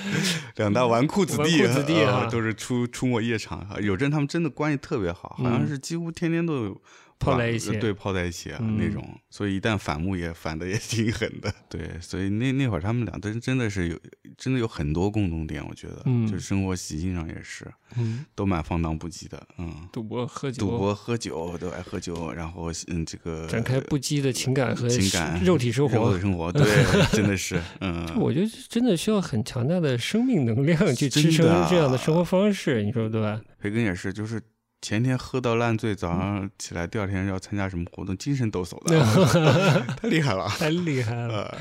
[0.56, 3.66] 两大纨绔子弟，子弟啊呃都是出出没夜场。
[3.82, 6.80] 有阵他们真的关系特别好，好像嗯是几乎天天都有
[7.22, 9.02] 泡在一起对，泡在一起啊、嗯那种。
[9.30, 11.52] 所以一旦反目也反的也挺狠的。
[11.70, 13.98] 对，所以那那会儿他们俩真真的是有
[14.36, 19.88] 真的有很多共同点，我觉得，嗯就是生活习性上也是嗯，都蛮放荡不羁的，嗯。
[19.92, 26.20] 赌博喝酒，赌博、喝酒都爱喝酒，然后嗯，这个展开不羁的情感和情感、肉体生活肉体。
[26.20, 26.64] 生活，对，
[27.12, 33.40] 真的是，嗯，我觉得真的需要很强大的生命能量去支撑这样的生活方式，你说对吧？
[33.60, 34.40] 培根也是，就是
[34.82, 41.58] 前天喝到烂醉，早上起来第二天要参加什么活动，精神抖擞的， 太厉害了，太厉害了，呃，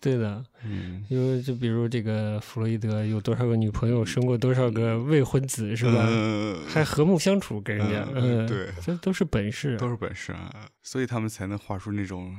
[0.00, 0.44] 对的。
[0.64, 6.04] 嗯，因为就比如这个弗洛伊德有多少个女朋友，生过多少个未婚子，是吧？
[6.08, 6.58] 嗯。
[6.68, 10.50] 还和睦相处，跟人家，嗯，嗯对，这都是本事，都是本事啊，
[10.82, 12.36] 所以他们才能画出那种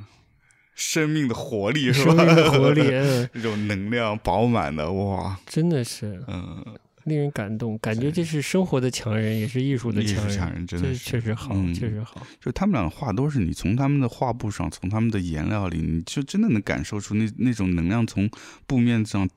[0.74, 2.14] 生命的活力，是吧？
[2.14, 6.22] 生命的活力，嗯， 那种能量饱满的，哇，真的是。
[6.28, 6.62] 嗯，
[7.10, 11.74] 令人感动，感觉这是生活的强人，也是艺术的强人，强人真的确实好，嗯。
[11.74, 18.30] 确实好，就他们俩的画都是你从他们的画布上，从他们的颜料里，你就真的能感受出那那种能量从
[18.66, 19.28] 布面上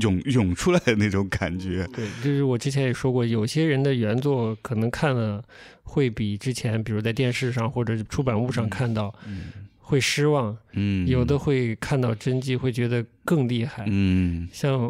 [0.00, 1.86] 涌涌出来的那种感觉。
[1.94, 5.42] 对，就是我之前也说过，有些人的原作可能看了
[5.84, 9.52] 会比之前，比如在电视上或者出版物上看到嗯。
[9.82, 14.48] 会失望，嗯，有的会看到真迹会觉得更厉害，嗯。
[14.52, 14.88] 像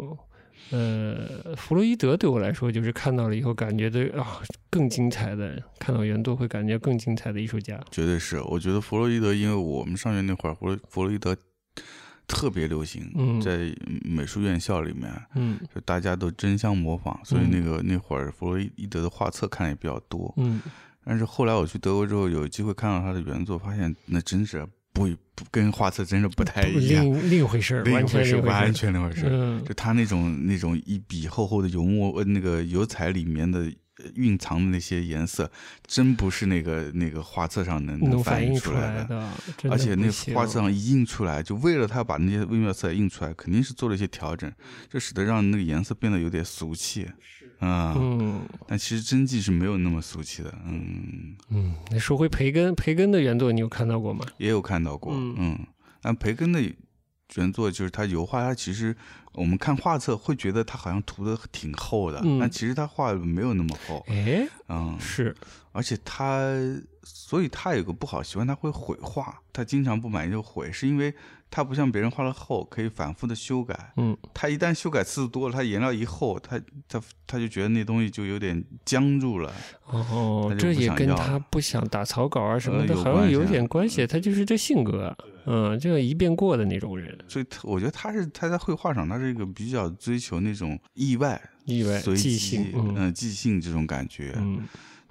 [0.69, 7.79] 呃弗洛伊德对我来说，就是看到了以后感觉的啊更精彩的，看到原作会感觉更精彩的艺术家。
[7.91, 8.39] 绝对是。
[8.41, 11.35] 我觉得弗洛伊德，因为我们上学那会儿，弗洛弗洛伊德
[12.27, 15.11] 特别流行，嗯在美术院校里面。
[15.35, 20.33] 嗯就大家都争相模仿，所以嗯那个、那会儿弗洛伊德的画册看的也比较多。
[20.37, 20.61] 嗯
[21.03, 28.73] 但是后来我去德国之后，有机会看到他的原作，发现那真是不不跟画册真是不太一样，另另一回事儿，另一完全回事，完。
[28.73, 29.27] 全另一回事。
[29.29, 33.59] 嗯就他那种那种一笔厚厚的油墨呃那个油彩里面的
[33.97, 35.49] 呃蕴藏的那些颜色，
[35.85, 38.71] 真不是那个那个画册上能能反映出。
[38.73, 39.29] 来的，
[39.69, 44.51] 而且那画册上一印出来，就为了他把那些微妙色彩印出来，肯定是做了一些调整，
[44.89, 47.07] 这使得让那个颜色变得有点俗气。
[47.61, 50.51] 啊、嗯但其实真迹是没有那么俗气的。
[50.65, 54.25] 嗯，嗯，那说回培根，培根的原作你有看到过吗？
[54.37, 55.13] 也有看到过。
[55.13, 55.59] 嗯嗯，
[56.01, 56.59] 但培根的
[57.35, 58.95] 原作就是他油画，他其实
[59.33, 64.03] 我们看画册会觉得他好像涂的挺厚的，嗯但其实他画的没有那么厚。
[64.07, 65.35] 哎，嗯，是，
[65.71, 66.49] 而且他，
[67.03, 71.13] 所以他有个不好习惯，他会毁画，他经常不满意就毁，是因为
[71.51, 73.91] 他不像别人画的厚，可以反复的修改。
[73.97, 79.53] 嗯他一旦修改次数多了，他颜料一厚，他他他就觉得那东西就有点僵住了。
[79.85, 84.07] 哦这也跟他不想打草稿啊什么呃的，好像有点关系。
[84.07, 94.33] 他就是这性格，嗯，就像一遍过的那种人，所以，我觉得他是他在绘画上，他是一个比较追求那种意外、意外随、即兴，嗯、嗯即兴这种感觉。
[94.37, 94.61] 嗯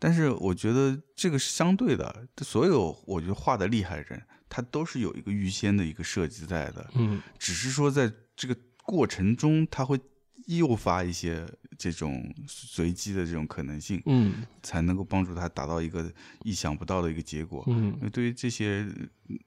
[0.00, 10.00] 但是我觉得这个是相对的，所有我觉得画的厉害的人，他都是有一个预先的一个设计在的，嗯只是说在这个过程中，他会
[10.46, 11.46] 诱发一些
[11.78, 16.10] 这种随机的这种可能性，嗯才能够帮助他达到一个
[16.44, 17.62] 意想不到的一个结果。
[17.68, 18.88] 嗯对于这些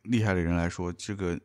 [0.04, 1.38] 厉害的人来说，这个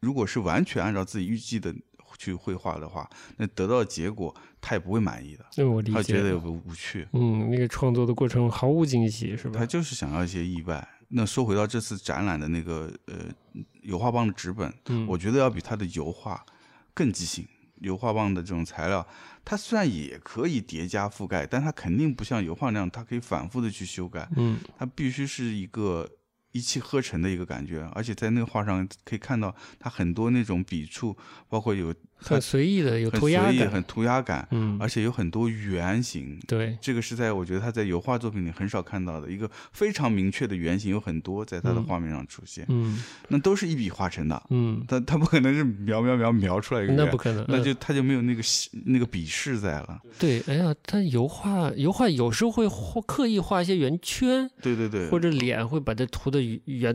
[0.00, 1.74] 如果是完全按照自己预计的
[2.18, 5.96] 去绘画的话，那得到的结果他也不会满意的，那我理解。
[5.96, 9.66] 他觉得有个无趣，嗯，那个创作的过程毫无惊喜，是吧他？
[9.66, 10.86] 就是想要一些意外。
[11.08, 13.16] 那说回到这次展览的那个呃
[13.82, 16.44] 油画棒的纸本，嗯，我觉得要比他的油画
[16.92, 17.46] 更即兴。
[17.80, 19.06] 油画棒的这种材料，
[19.44, 24.26] 它虽然也可以叠加覆盖，但它肯定不像油画那样，它可以反复的去修改。
[24.36, 26.08] 嗯它必须是一个
[26.54, 31.16] 一气呵成的一个感觉，而且在那个画上可以看到他很多那种笔触，
[31.48, 31.92] 包括有
[32.24, 36.38] 很随意的，有涂鸦、感，很涂鸦感，嗯，而且有很多圆形。
[36.46, 44.42] 对，这个是在我觉得他在油画作品里很少看到的一个非常明确的圆形，有很多在他的嗯画面上出现，嗯那都是一笔画成的。
[44.50, 48.42] 嗯，他他不可能是描描描描出来一个圆那不可能，嗯那就他就没有那个
[48.86, 50.00] 那个笔势在了。
[50.18, 50.40] 对。
[50.46, 56.94] 哎呀，他油画油画有时候会画刻意画一些圆圈，对对对，或者脸会把它涂的圆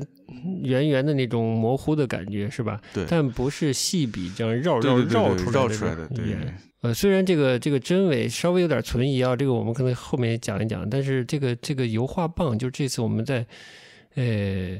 [0.63, 2.81] 圆圆的那种模糊的感觉，是吧？
[2.93, 6.57] 对但不是细笔这样绕绕绕出来的绕出来的，对那种圆。
[6.81, 13.45] 呃，虽然这个这个真伪稍微有点存疑啊，这个我们可能后面讲一讲，但是这个这个油画棒，就这次我们在
[14.15, 14.79] 呃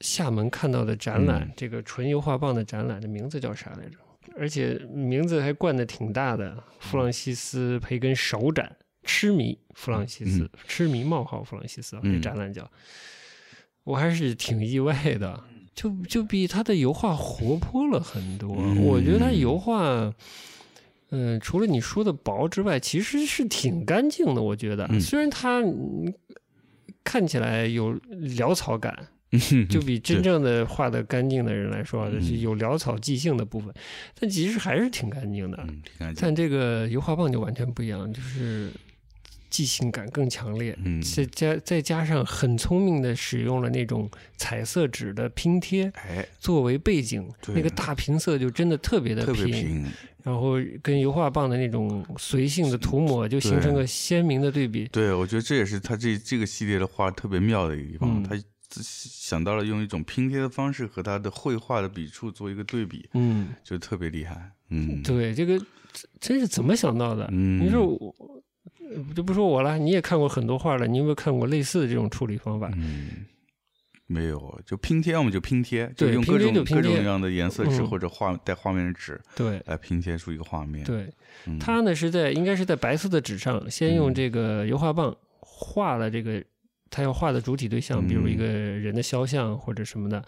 [0.00, 3.96] 厦门看到的展览，嗯这个纯油画棒的展览的名字叫啥来着？
[4.38, 12.70] 而且名字还冠的挺大的，弗朗西斯培根首展，痴迷弗朗西斯，嗯痴迷冒号弗朗西斯啊，嗯这展览叫，
[13.84, 15.42] 我还是挺意外的，
[15.74, 18.56] 就就比他的油画活泼了很多。
[18.58, 20.12] 嗯我觉得他油画。
[21.14, 24.40] 嗯，除了你说的薄之外，其实是挺干净的。
[24.40, 26.10] 我觉得，嗯虽然他嗯
[27.04, 27.94] 看起来有
[28.38, 28.96] 潦草感，
[29.68, 32.08] 就比真正的画的干净的人来说，
[32.40, 33.70] 有潦草即兴的部分，
[34.18, 35.58] 但其实还是挺干净的。
[35.68, 36.22] 嗯，挺干净。
[36.22, 38.70] 但这个油画棒就完全不一样，就是
[39.52, 49.84] 即兴感更强烈，嗯，再加再加上很聪明的使用了那种彩色纸的拼贴哎，作为背景，那个大平色就真的特别的特别平，
[50.22, 54.88] 然后跟油画棒的那种随性的涂抹就形成个鲜明的对比。
[54.88, 58.34] 对，我觉得这也是他这这个系列的画特别妙的一个地方，嗯他
[58.74, 64.50] 想到了用一种拼贴的方式和他的绘画的笔触做一个对比，嗯，就特别厉害。
[64.70, 65.58] 嗯，对，这个
[65.92, 67.28] 真真是怎么想到的？
[67.32, 68.42] 嗯，你说我呃
[69.14, 72.70] 就不说我了，你也看过很多画了，你有没有看过类似的这种处理方法？
[72.76, 73.26] 嗯，
[74.06, 77.86] 没有，就拼贴，要么就拼贴，就用各种各种各样的颜色纸嗯。
[77.88, 79.60] 或者画带画面的纸对。
[79.66, 80.84] 来拼贴出一个画面。
[80.84, 81.08] 对，
[81.46, 86.42] 嗯，他呢是在应该是在白色的纸上，先用这个油画棒画了这个
[86.90, 90.22] 他要画的主体对象，比如一个人的肖像或者什么的，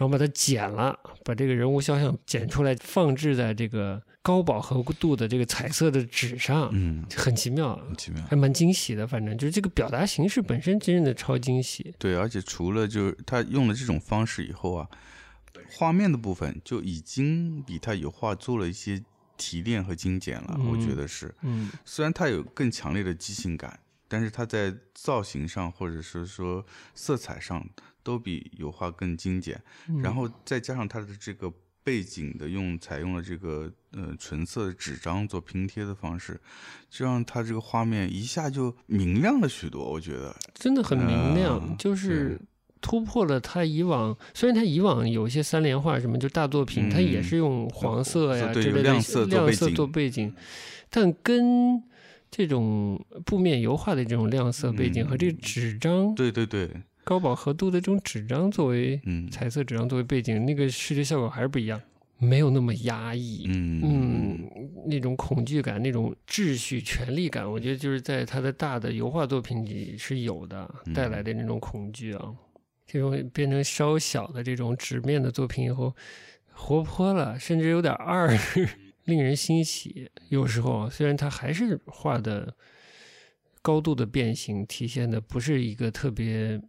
[0.00, 8.22] 然后把它剪了，把这个人物肖像剪出来，放置在这个高饱和度的这个彩色的纸上，嗯，很奇妙，很奇妙。
[8.22, 9.06] 还蛮惊喜的。
[9.06, 11.94] 反正就是这个表达形式本身真的超惊喜。
[11.98, 14.88] 对，而且除了就是他用了这种方式以后啊，
[15.70, 19.02] 画面的部分就已经比他油画做了一些
[19.36, 20.58] 提炼和精简了。
[20.70, 27.62] 我觉嗯得是，嗯虽然它有更强烈的即兴感，但是它在造型上或者是说色彩上
[28.02, 29.60] 都比油画更精简。
[29.88, 36.38] 嗯然后再加上它的这个背景的用采用了这个呃纯色的纸张做拼贴的方式，
[36.90, 39.90] 就让它这个画面一下就明亮了许多。
[39.90, 42.38] 我觉得，真的很明亮，嗯就是
[42.82, 44.16] 突破了他以往。
[44.34, 50.34] 虽然他以往有一些三联画什么，就大作品，嗯他也是用黄色呀对之类的亮色做亮色背景做背景，
[50.90, 51.82] 但跟
[52.30, 56.70] 这种布面油画的这种亮色背景、嗯和这个纸张对对对，
[57.10, 61.82] 高饱和度的这种纸张作为嗯彩色纸张作为背景，那个视觉效果还是不一样，
[62.18, 63.46] 没有那么压抑。
[63.48, 72.32] 嗯嗯，那种恐惧感、那种秩序、权力感，我觉得就是在他的大的油画作品里是有的，嗯带来的那种恐惧啊。
[72.86, 75.92] 这种变成稍小的这种纸面的作品以后，
[76.52, 78.28] 活泼了，甚至有点二，
[79.06, 80.08] 令人欣喜。
[80.28, 82.54] 有时候啊虽然他还是画的
[83.62, 86.60] 高度的变形，体现的不是一个特别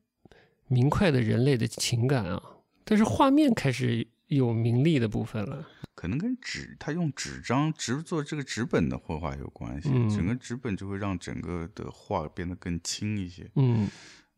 [0.72, 2.42] 明快的人类的情感啊，
[2.86, 5.68] 但是画面开始有明丽的部分了。
[5.94, 13.88] 可能跟纸，他用纸张纸做这个纸本的绘画有关系，嗯整个纸本就会让整个的画变得更轻一些，嗯，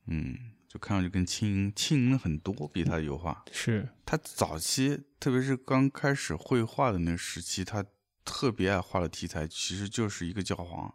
[0.08, 0.36] 嗯，
[0.68, 3.46] 就看上去更轻盈，轻盈了很多，比他的油画。
[3.52, 3.88] 是。
[4.04, 7.86] 他早期，特别是刚开始绘画的那个时期，他
[8.26, 10.94] 特别爱画的题材其实就是一个教皇，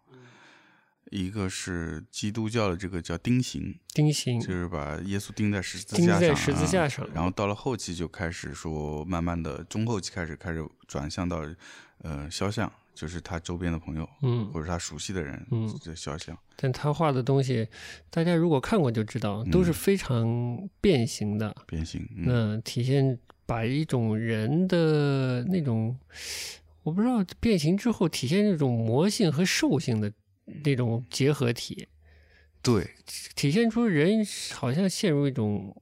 [1.11, 11.43] 一个是基督教的这个叫钉刑，钉刑就是把耶稣钉在十字架上，在十字架啊上，然后到了后期就开始说，慢慢的中后期开始开始转向到
[12.03, 16.37] 呃肖像，就是他周边的朋友嗯或者他熟悉的人嗯，这肖像。
[16.57, 17.69] 但他画的东西，
[18.11, 21.55] 大家如果看过就知道，都是非常变形的。
[21.67, 25.97] 变形，嗯，那体现把一种人的那种，
[26.83, 30.13] 我不知道变形之后体现那种魔性和兽性的
[30.65, 31.87] 那种结合体，
[32.63, 32.91] 对，
[33.35, 35.75] 体现出人好像陷入一种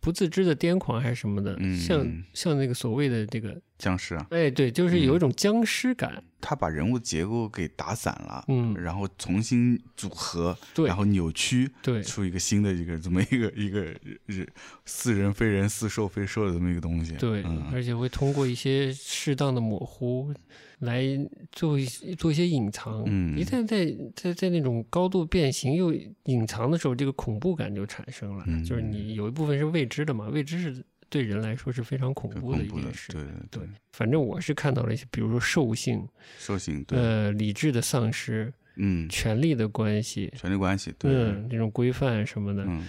[0.00, 2.06] 不自知的癫狂还是什么的，嗯像。
[2.32, 6.22] 像那个所谓的这个，僵尸啊，哎，对，就是有一种僵尸感。
[6.40, 8.72] 他把人物结构给打散了，嗯。
[8.80, 10.86] 然后重新组合，对。
[10.86, 12.00] 然后扭曲，对。
[12.00, 13.82] 出一个新的一个这么一个一个
[14.26, 14.46] 人
[14.84, 17.14] 似人非人似兽非兽的这么一个东西。
[17.14, 17.68] 对，嗯。
[17.72, 20.32] 而且会通过一些适当的模糊
[20.80, 21.04] 来
[21.52, 23.02] 做一做一些隐藏。
[23.06, 25.92] 嗯一旦在在在那种高度变形又
[26.24, 28.44] 隐藏的时候，这个恐怖感就产生了。
[28.46, 33.12] 嗯就是你有一部分是未知的嘛，未知是对人来说是非常恐怖的一件，事。
[33.12, 36.06] 对对对，反正我是看到了一些，比如说兽性、
[36.38, 42.86] 兽性，对，呃，理智的丧失、嗯，权力的关系，权力关系，对，嗯，这种规范什么的，嗯，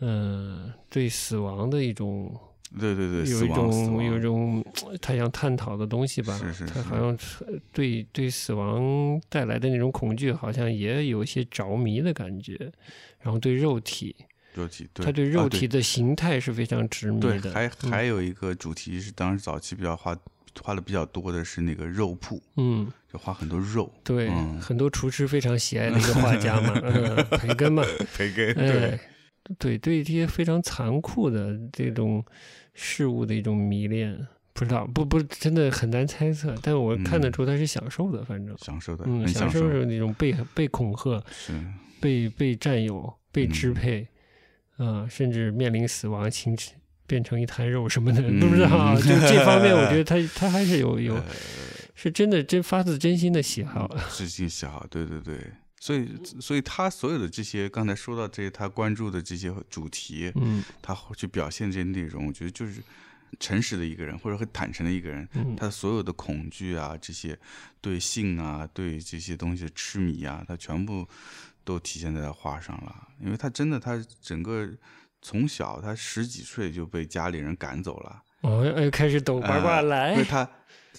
[0.00, 2.36] 嗯，对死亡的一种
[2.78, 6.72] 对对对，有一种有一种呃他想探讨的东西吧，是是是。
[6.72, 7.16] 他好像
[7.72, 12.56] 对对死亡带来的那种恐惧，好像也有一些着迷的感觉，
[13.20, 14.14] 然后对肉体，
[14.54, 17.50] 肉体，对，他对肉啊体的形态是非常执迷对，的。
[17.52, 17.90] 还嗯。
[17.90, 20.16] 还有一个主题是当时早期比较画
[20.62, 27.84] 画的比较多的是那个肉铺，嗯，就画很多肉，对，嗯很多厨师非常喜爱的一个画家嘛，嗯，培根嘛，
[28.16, 28.98] 培根，哎，
[29.58, 32.24] 对，对这些非常残酷的这种
[32.74, 41.52] 事物的一种迷恋，不知道，不不，真的很难猜测，但我看得嗯出他是享受的，反正，享受的，嗯，享受，享受着那种被被恐吓、是，
[42.00, 44.08] 被被占有、被支嗯配，
[44.76, 46.56] 啊、甚至面临死亡，形
[47.06, 48.94] 变成一滩肉什么的，嗯 不知道啊。
[49.00, 51.24] 就这方面，我觉得他他还是有有呃
[51.94, 53.86] 是真的真发自真心的喜好。
[54.16, 55.36] 真心喜好，对对对，
[55.80, 56.08] 所以
[56.38, 62.82] 所以他所有的这些刚才说到这些他关注的这些主题，嗯他去表现这些内容，我觉得就是
[63.38, 65.26] 诚实的一个人，或者很坦诚的一个人。
[65.32, 67.38] 嗯，他所有的恐惧啊，这些
[67.80, 71.08] 对性啊，对这些东西的痴迷啊，他全部
[71.64, 73.08] 都体现在他画上了。
[73.18, 74.68] 因为他真的，他整个
[75.22, 80.48] 从小他十几岁就被家里人赶走了，哦，又开始抖八卦呃来因为，他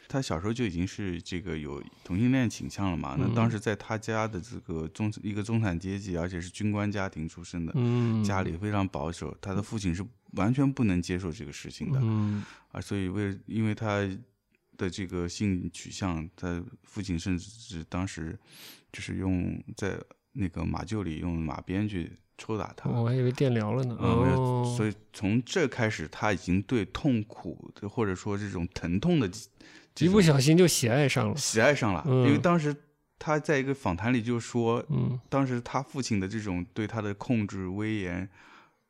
[0.07, 3.15] 他小时候就已经是这个有同性恋倾向了嘛。
[3.19, 11.99] 那当嗯时在他家的这个中一个中产阶级，而且是军官家庭出身的，嗯，家里非常保守，他的父亲是完全不能接受这个事情的。
[12.03, 14.07] 嗯啊，所以为因为他
[14.77, 18.37] 的这个性取向，他父亲甚至是当时
[18.91, 19.99] 就是用在
[20.33, 22.11] 那个马厩里用马鞭去
[22.41, 22.89] 抽打他。
[22.89, 23.95] 我还以为电疗了呢。
[23.99, 29.29] 嗯，没有哦，所以从这开始，他已经对痛苦的或者说这种疼痛的
[29.99, 31.35] 一不小心就喜爱上了。
[31.37, 32.75] 喜爱上了，因为嗯当时
[33.19, 38.27] 他在一个访谈里就说，嗯当时他父亲的这种对他的控制威严，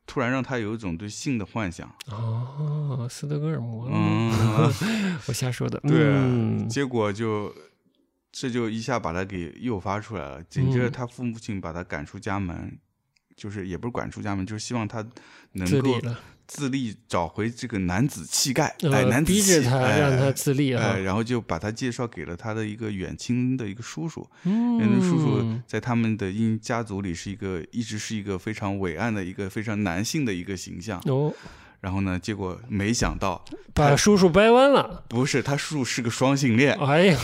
[0.06, 1.94] 突然让他有一种对性的幻想。
[2.08, 4.32] 哦，斯德哥尔摩，嗯，
[5.28, 5.80] 我瞎说的。
[5.82, 7.54] 对啊嗯结果就
[8.32, 10.42] 这就一下把他给诱发出来了。
[10.44, 12.78] 紧接着嗯他父母亲把他赶出家门，
[13.36, 15.06] 就是也不是管出家门，就是希望他
[15.54, 16.00] 能够
[16.48, 21.00] 自立，找回这个男子气概，呃哎，男子逼着他气哎让他自立啊哎，。
[21.00, 31.02] 然后就把他介绍给了他的一个远亲的一个叔叔，因为那叔叔嗯，在他们的因家族里是一个一直是一个非常伟岸的一个非常男性的一个形象。
[31.06, 31.34] 哦，
[31.82, 35.04] 然后呢，结果没想到把叔叔掰弯了。
[35.10, 37.20] 不是他叔叔是个双性恋，哎呀，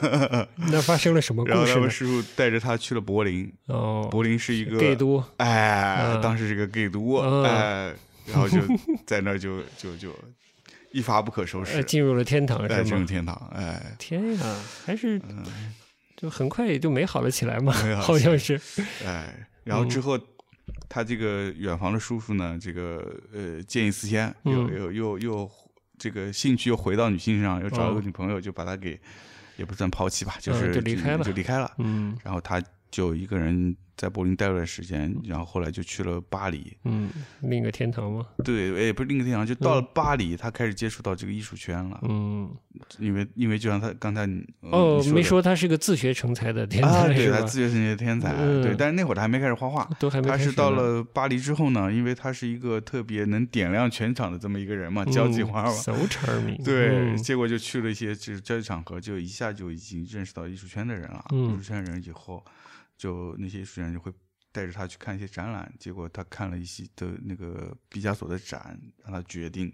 [0.70, 1.66] 那发生了什么故事呢？
[1.74, 7.94] 他们叔叔带着他去了柏林，哦，柏林是一个 gay 都，哎，嗯当时是个 gay 都，嗯哎，
[8.26, 8.58] 然后就
[9.06, 10.10] 在那儿就就就
[10.92, 12.82] 一发不可收呃，拾，进入了天堂哎，是吗？
[12.84, 15.42] 进入天堂，哎，天呀，还是嗯，
[16.14, 18.60] 就很快也就美好了起来嘛好，好像是。
[19.06, 20.20] 哎，然后之后。
[20.94, 24.78] 他这个远房的叔叔呢，这个呃见异思迁，又嗯。
[24.78, 25.50] 又又又
[25.98, 28.02] 这个兴趣又回到女性上，又找了个哦。
[28.04, 29.00] 女朋友，就把他给
[29.56, 31.24] 也不算抛弃吧，就嗯是就离开了。
[31.24, 31.68] 就离开了。
[31.78, 32.16] 嗯。
[32.22, 32.62] 然后他
[32.94, 36.76] 就一个人在柏林待了段时间，然后后来就去了巴黎。
[36.84, 38.24] 嗯，另一个天堂吗？
[38.44, 41.98] 对，也不是另一个天堂，就到了巴黎，他开始接触到这个艺术圈了。
[42.08, 42.48] 嗯，
[43.00, 44.22] 因为因为就像他刚才
[44.60, 47.40] 哦，你没说他是个自学成才的天啊，才对他？
[47.40, 49.90] 自学成才的天才，嗯对，但是那会儿他还没开始画画。
[49.98, 61.24] 都还没他是到了巴黎之后呢，因为他是一个特别能点亮全场的这么一个人嘛，交际花嘛，so charming，对，嗯结果就去了一些就是交际场合，就一下就已经认识到艺术圈的人了。
[61.32, 62.44] 嗯艺术圈的人以后，
[62.96, 64.12] 就那些艺术家就会
[64.52, 65.72] 带着他去看一些展览。
[65.78, 69.72] 结果他看了一些的那个毕加索的展，让他决定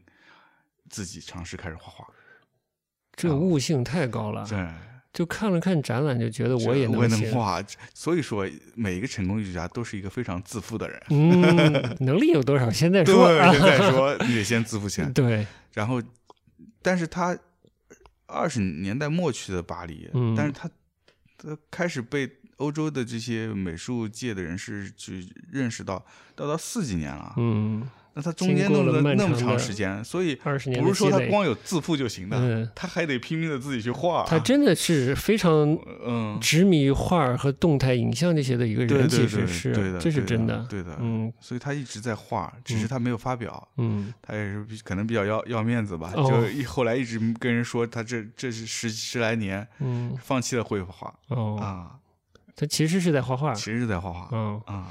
[0.89, 2.07] 自己尝试开始画画。
[3.15, 4.67] 这悟性太高了，对，
[5.13, 7.63] 就看了看展览就觉得我也我也能画。
[7.93, 11.03] 所以说，每一个成功艺术家都是一个非常自负的人。
[11.11, 13.53] 嗯， 能力有多少先再对，说啊。
[13.53, 15.11] 现在说你得先自负起来。
[15.13, 16.01] 对，然后，
[16.81, 17.39] 但是他
[18.27, 20.71] 二十年代末去的巴黎，嗯但是他
[21.37, 22.27] 他开始被
[22.61, 26.05] 欧洲的这些美术界的人士去认识到，
[26.37, 27.83] 到到四几年了，嗯，
[28.13, 34.27] 那他中间弄了了那么长时间，所以不是说他光有自负就行的，嗯，他还得拼命的自己去画。
[34.29, 40.67] 他真的是非常嗯，执迷于画和动态影像这些的一个人，其实是，对的，这是对真的。
[40.69, 43.67] 对的，嗯所以他一直在画，只是他没有发表。
[43.79, 51.97] 嗯他也是可能比较要要面子吧，哦就一后来一直跟人说他这这是十十来年嗯，放弃了绘画哦，啊，
[52.61, 54.87] 他其实是在画画其，实是在画画嗯，啊，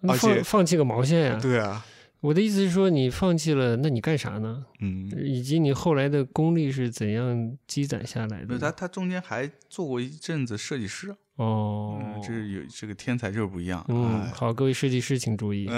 [0.00, 1.38] 那而且放放弃个毛线呀！
[1.42, 1.84] 对啊，
[2.20, 4.64] 我的意思是说，你放弃了，那你干啥呢？
[4.80, 8.58] 嗯，以及你后来的功力是怎样积攒下来的？
[8.58, 15.68] 他他中间还做过一阵子设计师，哦嗯，，这有这个天才就是不一样，嗯，哎好，各位设计师请注意，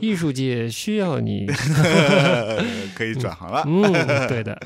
[0.00, 1.46] 艺术界需要你。
[2.96, 3.62] 可以转行了。
[3.64, 3.82] 嗯，
[4.26, 4.60] 对的，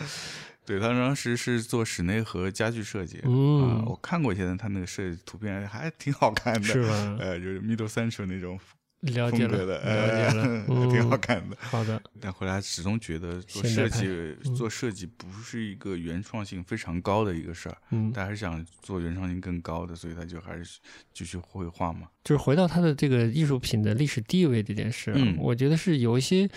[0.64, 7.16] 对他当时是做室内和家具设计，啊，嗯，我看过一些他那个设计图片还挺好看的，是吧？
[7.18, 8.58] 呃，就是 Middle Central 那种
[9.00, 11.56] 了解了，风格的，了解了， 挺好看的。
[11.58, 20.78] 好的，但后来始终觉得做设计嗯做设计不是一个原创性非常高的一个事儿，嗯，他还是想做原创性更高的，所以他就还是
[21.12, 22.06] 继续绘画嘛。
[22.22, 26.48] 就是回到他的这个艺术品的历史地位这件事啊，嗯我觉得是有一些。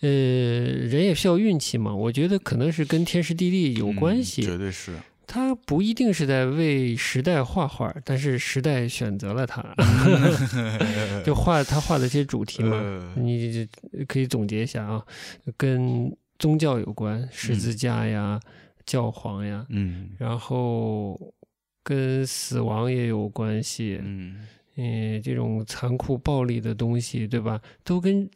[0.00, 1.94] 呃，人也需要运气嘛。
[1.94, 4.42] 我觉得可能是跟天时地利有关嗯系。
[4.42, 4.92] 绝对是。
[5.28, 9.60] 他不一定是在为时代画画，但是时代选择了他，
[11.26, 12.76] 就画他画的这些主题嘛。
[12.76, 13.66] 呃你
[14.06, 15.02] 可以总结一下啊，
[15.56, 18.38] 跟宗教有关，十字架呀、
[18.86, 21.18] 教皇呀，嗯然后
[21.82, 27.60] 跟死亡也有关系，嗯嗯，这种残酷暴力的东西，对吧？
[27.82, 28.30] 都跟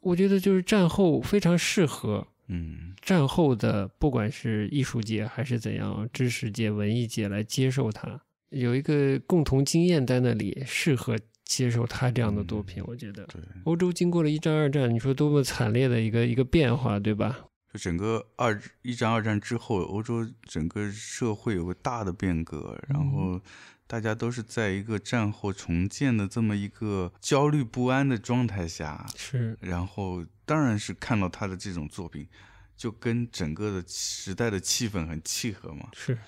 [0.00, 8.20] 我觉得就是战后非常适合嗯战后的，不管是艺术界还是怎样，知识界、文艺界来接受它，
[8.50, 12.82] 有一个共同经验在那里，适合接受他这样的作品。
[12.86, 17.38] 我觉得对，欧洲经过了一战、二战，你说多么惨烈的一个一个变化，对吧？
[17.72, 23.40] 就整个二一战、二战之后，欧洲整个社会有个大的变革，然嗯后
[23.88, 32.28] 大家都是在一个战后重建的这么一个焦虑不安的状态下，是，然后当然是看到他的这种作品，
[32.76, 35.88] 就跟整个的时代的气氛很契合嘛。
[35.94, 36.18] 是，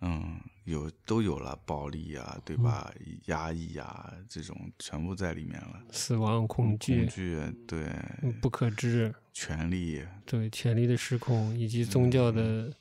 [0.00, 2.88] 嗯，有都有了暴力啊，对吧？
[3.26, 5.82] 压抑啊，这种全部在里面了。
[5.90, 7.92] 死亡、恐惧、恐惧，对，
[8.22, 12.72] 嗯不可知，权力，对权力的失控，以及宗教的、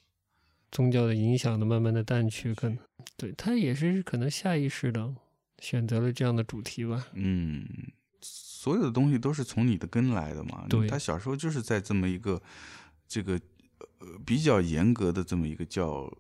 [0.71, 2.77] 宗教的影响的慢慢的淡去，可能
[3.15, 5.15] 对他也是可能下意识的
[5.59, 7.07] 选择了这样的主题吧。
[7.13, 7.65] 嗯，
[8.21, 10.65] 所有的东西都是从你的根来的嘛。
[10.69, 12.41] 对他小时候就是在这么一个
[13.07, 13.39] 这个
[13.99, 16.11] 呃比较严格的这么一个教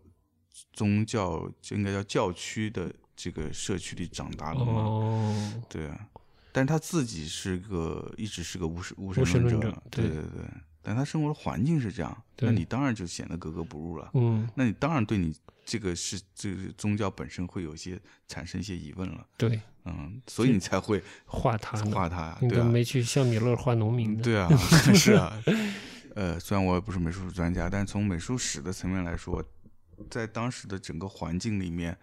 [0.73, 4.81] 宗教，应该叫教区的这个社区里长大的嘛。
[4.81, 6.09] 哦，对啊，
[6.51, 10.45] 但他自己是个一直是个无神无神无神论者，者对对对对。
[10.87, 14.09] 但他生活的环境是这样，那你当然就显得格格不入了。
[14.13, 15.35] 嗯，那你当然对你
[15.65, 24.47] 这个是这个宗教本身会有一些产生一些疑问了，对，嗯，所以你才会画他，画他，你对啊，都没去像米勒画农民的，对啊，
[24.95, 25.43] 是啊，
[26.15, 29.43] 呃，虽然我也不是美术专家，但从美术史的层面来说，
[30.09, 31.97] 在当时的整个环境里面，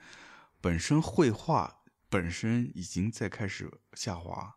[0.61, 1.75] 本身绘画
[2.11, 4.55] 本身已经在开始下滑，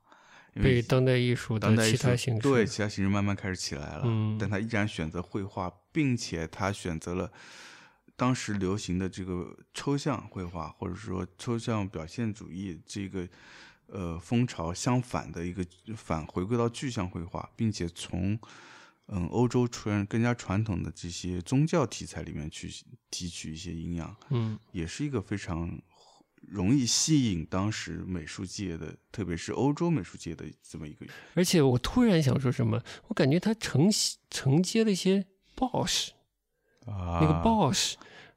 [0.57, 4.37] 被当代艺术的当代其他形式，对其他形式慢慢开始起来了，嗯。
[4.39, 7.31] 但他依然选择绘画，并且他选择了
[8.15, 13.27] 当时流行的这个抽象绘画，或者说抽象表现主义这个
[13.87, 18.39] 呃风潮相反的一个反回归到具象绘画，并且从
[19.07, 22.69] 嗯欧洲传更加传统的这些宗教题材里面去
[23.09, 25.79] 提取一些营养，嗯，也是一个非常
[26.41, 33.89] 容易吸引当时美术界的，特别是欧洲美术界的这么一个而且我突然想说什么，我感觉他承
[34.29, 35.25] 承接了一些
[35.55, 36.09] Bosch
[36.85, 37.95] 啊那个 Bosch。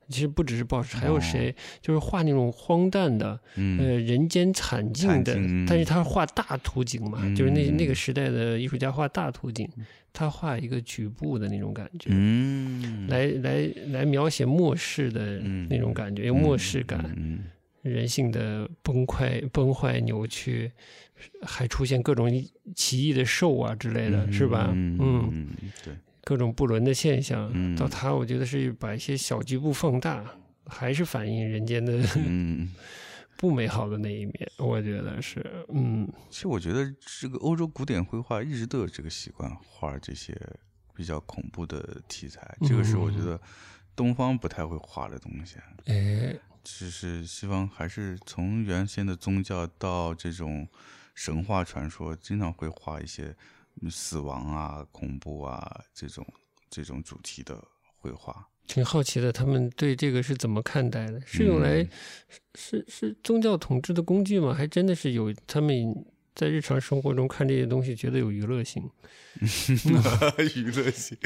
[0.09, 1.55] 其实不只是 Bosch，还有谁？
[1.81, 9.71] 就是画那种荒诞的，呃，嗯人间惨境的，境但是他画大图景嘛，就是那嗯那个时代的艺术家画大图景，
[10.13, 17.45] 他画一个局部的那种感觉，嗯，来来来描写末世的嗯那种感觉，有末世感，嗯
[17.83, 20.71] 人性的崩溃、崩坏、扭曲，
[21.43, 22.31] 还出现各种
[22.75, 24.71] 奇异的兽啊之类的，是吧？
[24.75, 25.49] 嗯，
[25.85, 30.25] 对，各种不伦的现象，嗯到他我觉得是把一些小局部放大，
[30.67, 32.03] 还是反映人间的，
[33.37, 36.85] 不美好的那一面，我觉得是，嗯，其实我觉得
[37.19, 40.39] 这个欧洲古典绘画一直都有这个习惯，画这些
[40.95, 43.41] 比较恐怖的题材，这个是我觉得
[43.97, 45.57] 东方不太会画的东西。
[45.87, 50.69] 哎，只是西方还是从原先的宗教到这种
[51.15, 53.35] 神话传说，经常会画一些
[53.81, 56.27] 嗯死亡啊、恐怖啊这种
[56.69, 57.63] 这种主题的
[57.99, 58.49] 绘画。
[58.67, 61.21] 挺好奇的，他们对这个是怎么看待的？
[61.27, 61.89] 是用来、嗯
[62.55, 64.55] 是是宗教统治的工具吗？
[64.55, 65.75] 还真的是有他们
[66.35, 68.89] 在日常生活中看这些东西，觉得有娱乐性？
[69.41, 71.19] 娱乐性，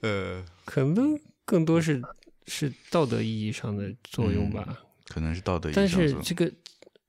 [0.00, 2.00] 呃，可能更多是
[2.46, 4.78] 是道德意义上的作用吧。
[5.06, 6.50] 可能是道德意义但是这个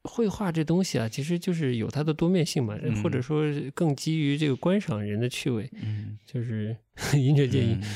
[0.03, 6.75] 绘画这东西啊，其实就是有它的多面性嘛，嗯或者说更基于这个观赏人的趣味，嗯，就是
[7.13, 7.95] 仁者见仁，嗯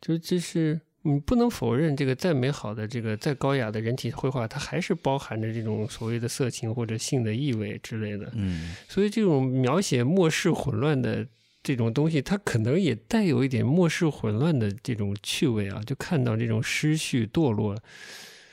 [0.00, 8.32] 就这是你不能否认，这个再美好的这个再高雅的人体绘画，它还是包含着这种所谓的色情或者性的意味之类的。
[8.34, 11.24] 嗯所以这种描写末世混乱的
[11.62, 17.76] 这种东西，它可能也带有一点末世混乱的这种趣味啊，就看到这种失序堕落，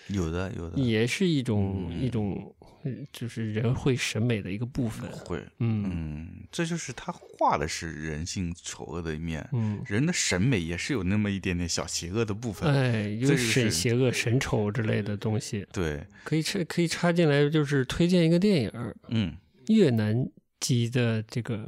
[0.08, 5.10] 有的有的也是一种、嗯一种，呃就是人会审美的一个部分。
[5.12, 12.74] 会，嗯嗯，这就是他画的是人性丑恶的一面，嗯，人的审美也是有那么一点点小邪恶的部分。
[12.74, 18.72] 哎，有这个是神邪恶、神丑之类的东西，对，可以插可以插进来，就是推荐一个电影，
[19.10, 19.36] 嗯，
[19.68, 20.30] 越南
[20.60, 21.66] 籍的这个，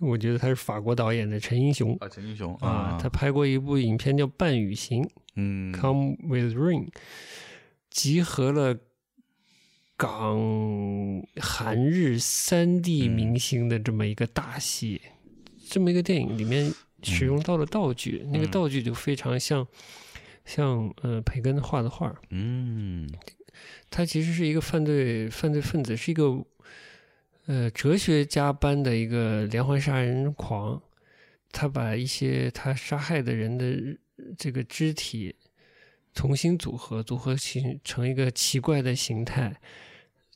[0.00, 5.02] 我觉得他是法国导演的陈英雄啊，陈英雄啊，他拍过一部影片叫《半雨行》
[5.34, 6.88] 嗯 （Come with Rain），
[7.90, 8.76] 集合了
[9.96, 10.38] 港、
[11.40, 13.10] 韩、日三 D 嗯。
[13.10, 15.00] 明星的这么一个大戏。
[15.68, 16.72] 这么一个电影里面
[17.02, 18.50] 使用到了道具，那个嗯。
[18.50, 19.66] 道具就非常像
[20.44, 23.08] 像呃培根画的画，嗯。
[23.90, 26.44] 他其实是一个犯罪犯罪分子，是一个
[27.46, 30.80] 呃哲学家般的一个连环杀人狂。
[31.52, 33.96] 他把一些他杀害的人的
[34.36, 35.34] 这个肢体
[36.12, 39.56] 重新组合，组合形成一个奇怪的形态。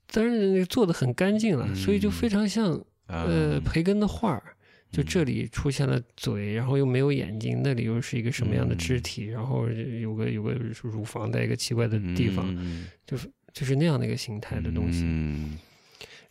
[0.06, 2.72] 当然，那个做的很干净了，所以就非常像
[3.06, 4.42] 呃嗯培根的画儿。
[4.90, 9.26] 就这嗯里出现了嘴，然后又没有眼睛，那里又是一个什么样的肢嗯体？
[9.26, 13.18] 然后有个有个乳房在一个奇怪的地方，嗯就
[13.66, 15.02] 是那样的一个形态的东西。
[15.04, 15.58] 嗯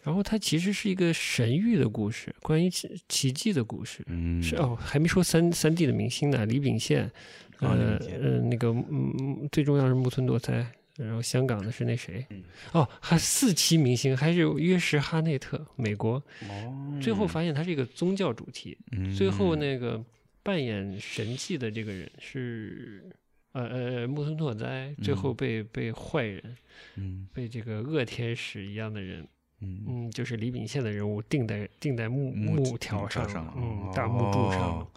[0.03, 4.03] 然后它其实是一个神域的故事，关于奇奇迹的故事。
[4.07, 7.11] 嗯，是哦，还没说三三 D 的明星呢，李秉宪，
[7.59, 10.65] 呃呃，那个嗯，嗯最重要是木村拓哉，
[10.97, 12.43] 然后香港的是那谁嗯？
[12.71, 16.23] 哦，还四期明星，还是有约什哈内特，美国。
[16.49, 20.03] 哦，最后发现它是一个宗教主题，嗯最后那个
[20.41, 23.09] 扮演神迹的这个人是。
[23.51, 26.55] 呃呃，木村拓哉最后嗯被、被坏人，
[26.97, 29.27] 嗯被这个恶天使一样的人
[29.61, 29.83] 嗯。
[29.87, 34.87] 嗯，就是李秉宪的人物定在定在木木木条上上，嗯，大木柱上哦。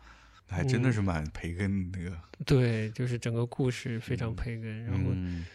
[0.47, 5.47] 还真的嗯是蛮培根那个，对，就是整个故事非常嗯培根，然后嗯。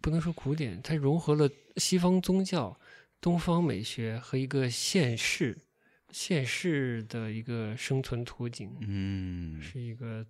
[0.00, 2.76] 不能说古典，它融合了西方宗教、
[3.20, 5.56] 东方美学和一个现世
[6.10, 9.62] 现世的一个生存图景，嗯。
[9.62, 10.26] 是一个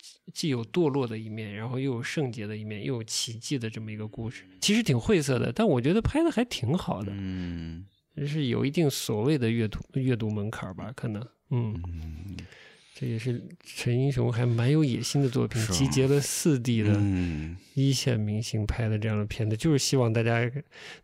[0.00, 4.44] 既既有堕落的一面，然后又有圣洁的一面，又有奇迹的这么一个故事。
[4.60, 7.12] 其实挺晦涩的，但我觉得拍的还挺好的。
[7.14, 7.86] 嗯。
[8.26, 12.36] 是有一定所谓的阅读阅读门槛吧，可能，嗯，嗯。
[12.94, 17.56] 这也是陈英雄还蛮有野心的作品，集结了四 D 的嗯。
[17.72, 20.50] 一线明星拍的这样的片子，就是希望大家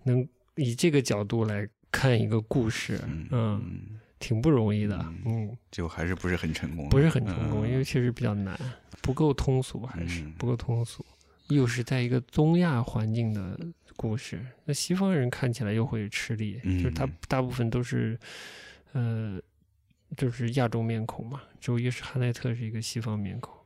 [0.03, 7.71] 能以这个角度来看一个故事，嗯，挺不容易的，嗯就，还是不是很成功，不是很成功，嗯。
[7.71, 8.59] 因为确实比较难，
[9.03, 10.33] 不够通俗，还是嗯。
[10.39, 11.05] 不够通俗，
[11.49, 13.59] 又是在一个东亚环境的
[13.97, 18.19] 故事，那西方人看起来又会吃力，就是他嗯大部分都是，
[18.93, 19.41] 呃，
[20.17, 23.55] 就是亚洲面孔嘛，只有约什哈奈特是一个西方面孔，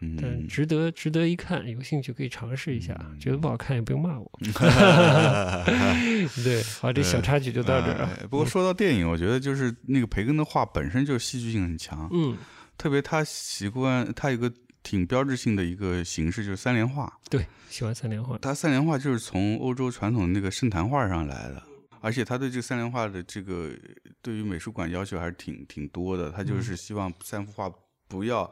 [0.00, 4.30] 嗯，值得值得一看，有兴趣可以尝试一下，嗯觉得不好看也不用骂我。
[6.44, 12.36] 对，好，这小插曲就到这儿不过说到电影，我觉得就是那个培根的画本身就戏剧性很强，嗯，
[12.76, 18.38] 特别他习惯他有个挺标志性的一个形式就是三联画，对，喜欢三联画。
[18.38, 21.62] 他三联画就是从欧洲传统的那个圣坛画上来的。
[22.00, 23.72] 而且他对这个三联画的这个
[24.22, 27.68] 对于美术馆要求还是挺挺多的，他就是希望三幅画
[28.06, 28.48] 不要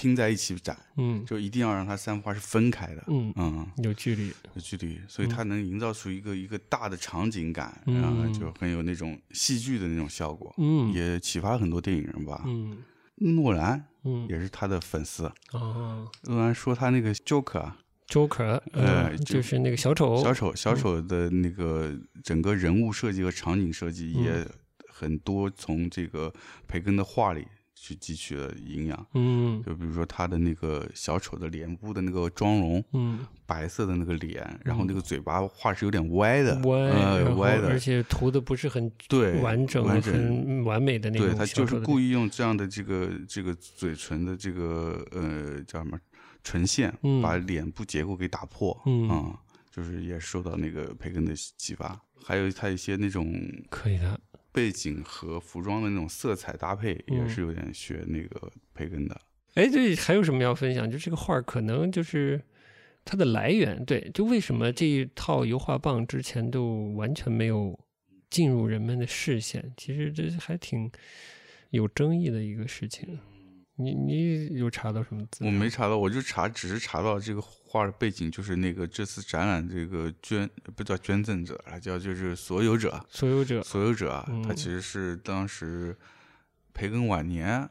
[0.00, 1.22] 拼在一起展，嗯。
[1.26, 4.28] 就一定要让它三幅画是分开的，嗯，嗯，有距离。
[4.54, 8.00] 有距离，所以它能营造出一个一个大的场景感，嗯。
[8.00, 10.90] 然后就很有那种戏剧的那种效果，嗯。
[10.94, 12.42] 也启发了很多电影人吧。
[12.46, 12.78] 嗯。
[13.16, 14.26] 诺兰嗯。
[14.30, 17.76] 也是他的粉丝，哦诺兰说他那个 Joker 啊
[18.08, 20.22] ，，Joker，呃嗯，就就是那个小丑。
[20.22, 21.94] 小丑小丑的那个
[22.24, 24.24] 整个人物设计和场景设计嗯。
[24.24, 24.48] 也
[24.88, 26.32] 很多从这个
[26.66, 27.46] 培根的画里
[27.82, 29.06] 去汲取了营养。
[29.14, 29.62] 嗯。
[29.64, 45.98] 就比如说他的那个小丑的脸部的那个妆容，嗯，白色的那个脸，然后那个嘴巴画是有点歪的，歪，呃，歪的而，且涂的不是很对，完整、完整很完美的那种对他就是故意用这样的这个这个嘴唇的这个呃叫什么
[46.44, 47.22] 唇线，嗯。
[47.22, 49.08] 把脸部结构给打破，嗯。
[49.08, 49.40] 啊
[49.72, 53.32] 就是也受到那个培根的启发，还有他一些那种
[53.70, 54.20] 可以的。
[54.52, 59.20] 背景和服装的那种色彩搭配，也嗯是有点学那个培根的。
[59.54, 60.90] 哎，对，还有什么要分享？
[60.90, 62.40] 就这个画儿可能就是
[63.04, 67.78] 它的来源，对，就为什么这一套油画棒之前都完全没有
[68.28, 69.72] 进入人们的视线？
[69.76, 70.90] 其实这还挺
[71.70, 73.18] 有争议的一个事情。
[73.76, 75.52] 你你有查到什么资料？
[75.52, 77.40] 我没查到，我就查，只是查到这个
[77.72, 85.96] 画的背景，就是那个这次展览这个捐不叫捐赠者，啊叫就是所有者，所有者，所有者啊，他嗯其实是当时
[86.74, 87.70] 培根晚年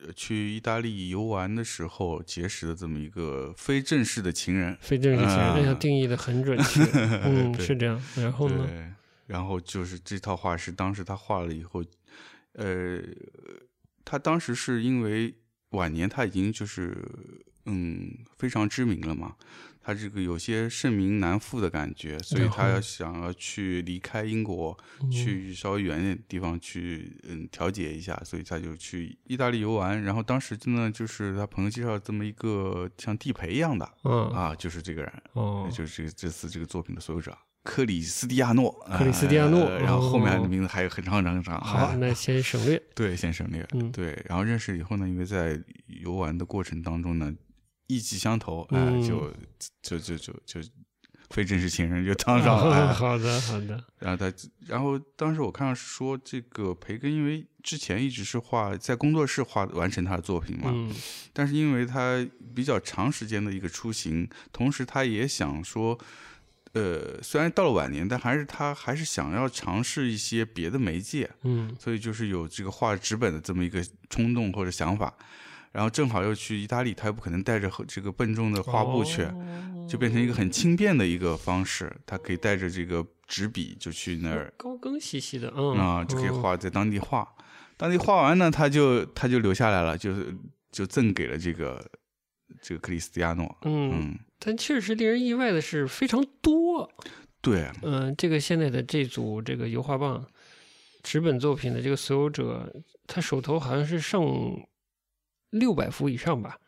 [0.00, 4.74] 呃去意大利游玩的时候结识的这么一个非正式的情人。
[4.80, 6.82] 非正式情人，啊哎呀，定义的很准确，
[7.24, 8.00] 嗯，是这样。
[8.16, 8.66] 然后呢？
[8.66, 8.92] 对，
[9.26, 11.84] 然后就是这套画是当时他画了以后，
[12.52, 13.02] 呃，
[14.06, 15.34] 他当时是因为
[15.70, 16.96] 晚年他已经就是
[17.68, 19.34] 嗯非常知名了嘛，
[19.82, 30.02] 他这个有些盛名难副的感觉，所以他要想要去离开英国，嗯去稍微远一点的地方去嗯调节一下，所以他就去意大利游玩。
[30.02, 35.12] 然后当时真的就是他朋友介绍这么一个像地陪一样的嗯，啊，就是这个人。
[35.34, 41.60] 哦，就是这个这次这个作品的所有者克里斯蒂亚诺，克里斯蒂亚诺呃然后后面哦的名字还有很长很长很长。
[41.60, 42.82] 好，啊那先省略。
[42.94, 43.66] 对，先省略。
[43.72, 47.34] 嗯对，然后认识以后呢，因为在游玩的过程当中呢，
[47.88, 49.32] 意气相投，哎、嗯就
[49.82, 50.60] 就就就就
[51.30, 52.74] 非正式情人就当上了。
[52.74, 53.84] 哎好的，好的。
[53.98, 54.32] 然后他，
[54.66, 60.94] 然后当时我看到说，这个培根因为之前一直是画在工作室画完成他的作品嘛，嗯
[61.34, 65.98] 但是因为他比较长时间的一个出行，同时他也想说，
[66.72, 75.14] 呃，虽然到了晚年，但还是他还是想要尝试一些别的媒介，嗯所以就是有这个画纸本的这么一个冲动或者想法。
[75.78, 81.88] 然后正好又去意大利，他又不可能带着这个笨重的画布去，哦就变成一个很轻便的一个方式。
[82.04, 87.32] 他可以带着这个纸笔就去那儿高更细细的，嗯啊，就可以嗯画在当地画。
[87.76, 90.36] 当地画完呢，他就他就留下来了，就是
[90.72, 91.88] 就赠给了这个
[92.60, 93.56] 这个克里斯蒂亚诺。
[93.62, 96.90] 嗯，嗯，但确实令人意外的是非常多。
[97.40, 100.26] 对，嗯，这个现在的这组这个油画棒
[101.04, 104.20] 纸本作品的这个所有者，他手头好像是上
[105.50, 106.58] 六百幅以上吧？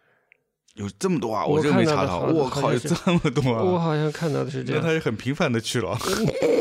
[0.74, 1.44] 有这么多啊！
[1.44, 3.62] 我这没查到，我靠，有这么多啊！
[3.62, 5.98] 我好像看到的是这样那他，也很频繁的去了。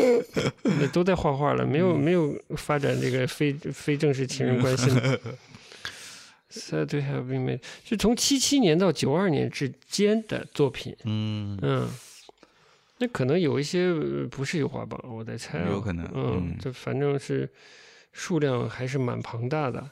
[0.64, 5.20] 那都在画画了，没有嗯没有发展这个非非正式情人关系了。
[6.52, 11.88] Said to have been made 是从七七年到九二年之间的作品，嗯，嗯，
[12.98, 17.48] 那可能有一些呃不是油画棒，我在猜、啊，有可能嗯嗯，这反正是
[18.12, 19.88] 数量还是蛮庞大的。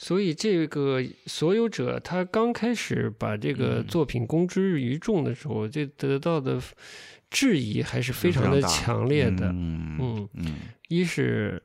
[0.00, 6.60] 所以这个所有者他刚开始把这个嗯作品公之于众的时候，这得到的
[7.28, 9.48] 质疑还是非常的强烈的。
[9.48, 10.54] 嗯嗯嗯
[10.86, 11.60] 一是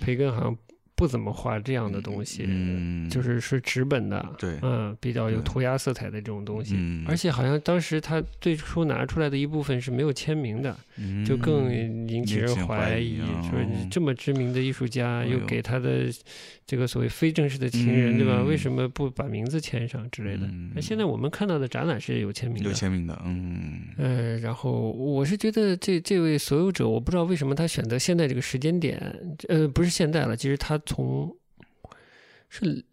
[0.00, 0.58] 培根好像
[0.98, 6.74] 不怎么画这样的东西，嗯，就是是纸本的，对嗯，比较有涂鸦色彩的这种东西。
[6.76, 10.76] 嗯而且好像当时他最初拿出来的一部分是没有签名的，
[11.24, 11.72] 就更
[12.08, 13.18] 引起人怀疑，
[13.48, 16.06] 说你这么知名的艺术家，又给他的
[16.66, 18.38] 这个所谓非正式的情人，对吧？
[18.40, 20.46] 嗯为什么不把名字签上之类的？
[20.46, 22.68] 嗯那现在我们看到的展览是有签名的。
[22.68, 29.00] 有签名的，嗯呃，然后我是觉得这这位所有者，我不知道为什么他选择现在这个时间点，
[29.48, 31.36] 呃，不是现在了，其实他从
[32.48, 32.84] 是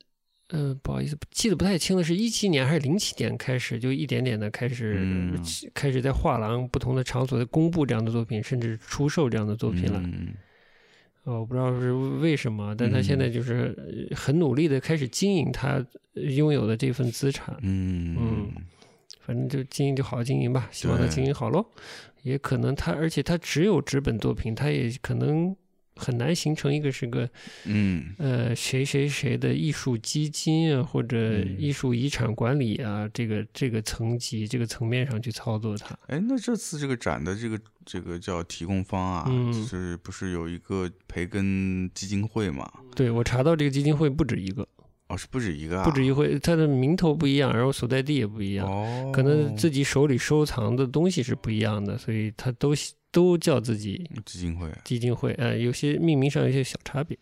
[0.49, 5.33] 呃，不好意思，记得不太清了，是一七年还是零七年开始，就一点点的开始、嗯
[5.73, 9.99] 开始在画廊不同的场所在公布这样的作品，甚至出售这样的作品了。
[10.03, 10.35] 嗯
[11.23, 15.83] 呃，我不知道是为什么，但他现在就是呃很努力的开始经营他
[16.13, 17.57] 拥有的这份资产。
[17.61, 18.51] 嗯嗯
[19.21, 21.65] 反正就经营就好好经营吧，希望他经营好喽。
[22.21, 25.55] 也可能他，而且他只有纸本作品，他也可能
[25.95, 27.29] 很难形成一个是个
[27.65, 35.97] 嗯呃谁谁谁的艺术基金啊，或者嗯艺术遗产管理啊，这个这个层级、这个层面上去操作它。
[36.07, 42.69] 哎，那这次这个展的这个这个叫提供方啊，嗯就是不是有一个培根基金会嘛？
[42.95, 44.67] 对我查到这个基金会不止一个，
[45.07, 48.67] 哦，是不止一个啊，不止一会，它的名头不一样，然后所在地也不一样。
[48.67, 52.73] 哦，可能自己手里收藏的东西是不一样的，所以它都
[53.15, 57.17] 都叫自己基金会，基金会，呃，有些命名上有些小差别。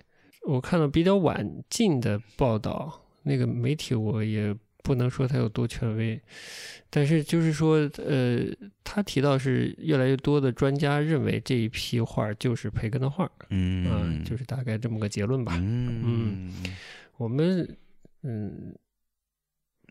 [0.47, 6.19] 我看到比较晚近的报道，那个媒体我也不能说它有多权威，
[6.89, 8.43] 但是就是说，呃，
[8.83, 15.53] 他提到是越来越多的专家认为这一批画就是培根的画，嗯嗯，就是大概这么个结论吧。
[15.55, 16.51] 嗯
[17.17, 17.77] 我们
[18.23, 18.73] 嗯。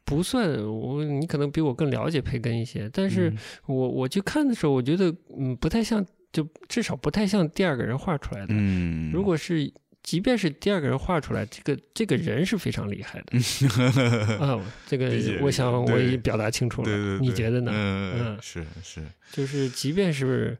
[0.04, 8.48] 不算我，你可能比我更了解培根一些，但是嗯我我去看的时候，我觉得嗯不太像，就至少不太像第二个人画出来的。
[8.50, 9.72] 嗯，如果是，
[10.02, 13.38] 即便是第二个人画出来，这个这个人是非常厉害的
[14.44, 14.60] 啊。
[14.86, 15.08] 这个
[15.40, 17.70] 我想我已经表达清楚了，对对对，你觉得呢？
[17.72, 19.00] 嗯嗯，是是，
[19.30, 20.58] 就是即便是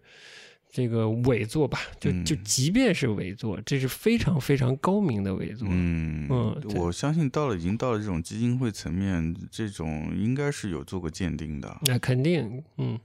[0.73, 5.69] 这个伪作吧，就就嗯即便是伪作，这是非常非常高明的伪作。
[5.71, 11.79] 嗯嗯我相信到了已经到了这种基金会层面，这种应该是有做过鉴定的。
[11.83, 12.99] 那肯定，嗯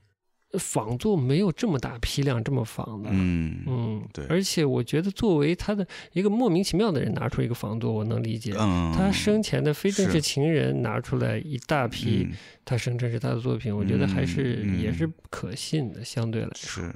[0.58, 3.10] 仿作没有这么大批量这么仿的。
[3.12, 8.54] 嗯嗯，对而且我觉得，作为他的一个莫名其妙的人拿出一个仿作，我能理解。
[8.58, 12.32] 嗯，他生前的非正式情人拿出来一大批，嗯
[12.64, 16.82] 他声称是他的作品，我觉得还是、也是可信的，相对来说。
[16.82, 16.94] 是，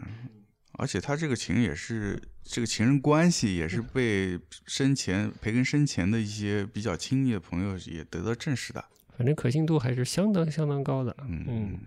[0.72, 8.82] 而且他这个情也是这个情人关系也是嗯被生前培根生前的一些比较亲密的朋友也得到证实的。
[9.16, 11.14] 反正可信度还是相当相当高的。
[11.28, 11.78] 嗯嗯，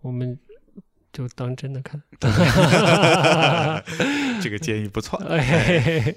[0.00, 0.38] 我们
[1.12, 2.02] 就当真的看。
[4.42, 5.16] 这个建议不错。
[5.24, 6.14] 哎，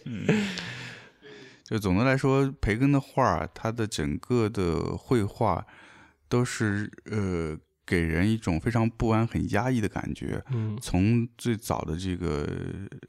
[1.64, 5.66] 就总的来说，培根的画他，的整个的绘画
[6.28, 7.55] 都是呃
[7.86, 10.44] 给人一种非常不安、很压抑的感觉。
[10.52, 12.48] 嗯从最早的这个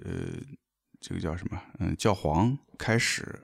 [0.05, 0.29] 呃
[1.01, 3.43] 这个叫什么嗯教皇开始，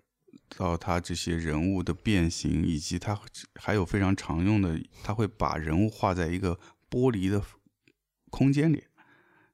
[0.56, 3.18] 到他这些人物的变形，以及他
[3.54, 6.58] 还有非常常用的，他会把人物画在一个
[6.90, 7.42] 玻璃的
[8.30, 8.84] 空间里。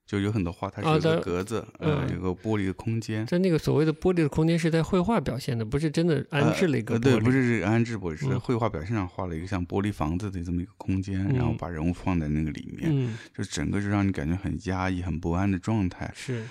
[0.06, 2.14] 就有很多画，它是有啊对个格子，呃，嗯。
[2.14, 7.04] 有个玻璃的空间，在那个所谓的玻璃的空间是在绘画表现的，不是真的安置了一个玻璃。
[7.04, 11.56] 呃对，不是安置玻璃，是绘画表现上画了一个像玻璃房子的这么一个空间，然后嗯。
[11.56, 16.12] 把人物放在那个里面，嗯，就整个就让你感觉很压抑、很不安的状态。
[16.14, 16.44] 是，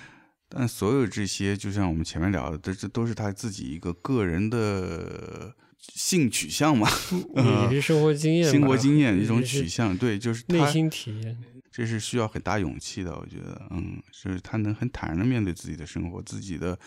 [0.49, 5.53] 但所有这些，就像我们前面聊的，这这都是他自己一个个人的
[5.93, 6.87] 性取向嘛，
[7.69, 9.95] 也是生活经验，生活经验一种取向。
[9.97, 11.37] 对，就是，内心体验。
[11.71, 13.15] 这是需要很大勇气的。
[13.17, 16.77] 我觉得，嗯，就是他能很坦然的面对自己的生活，自己的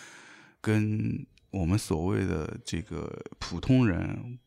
[0.61, 4.39] 跟我们所谓的这个普通人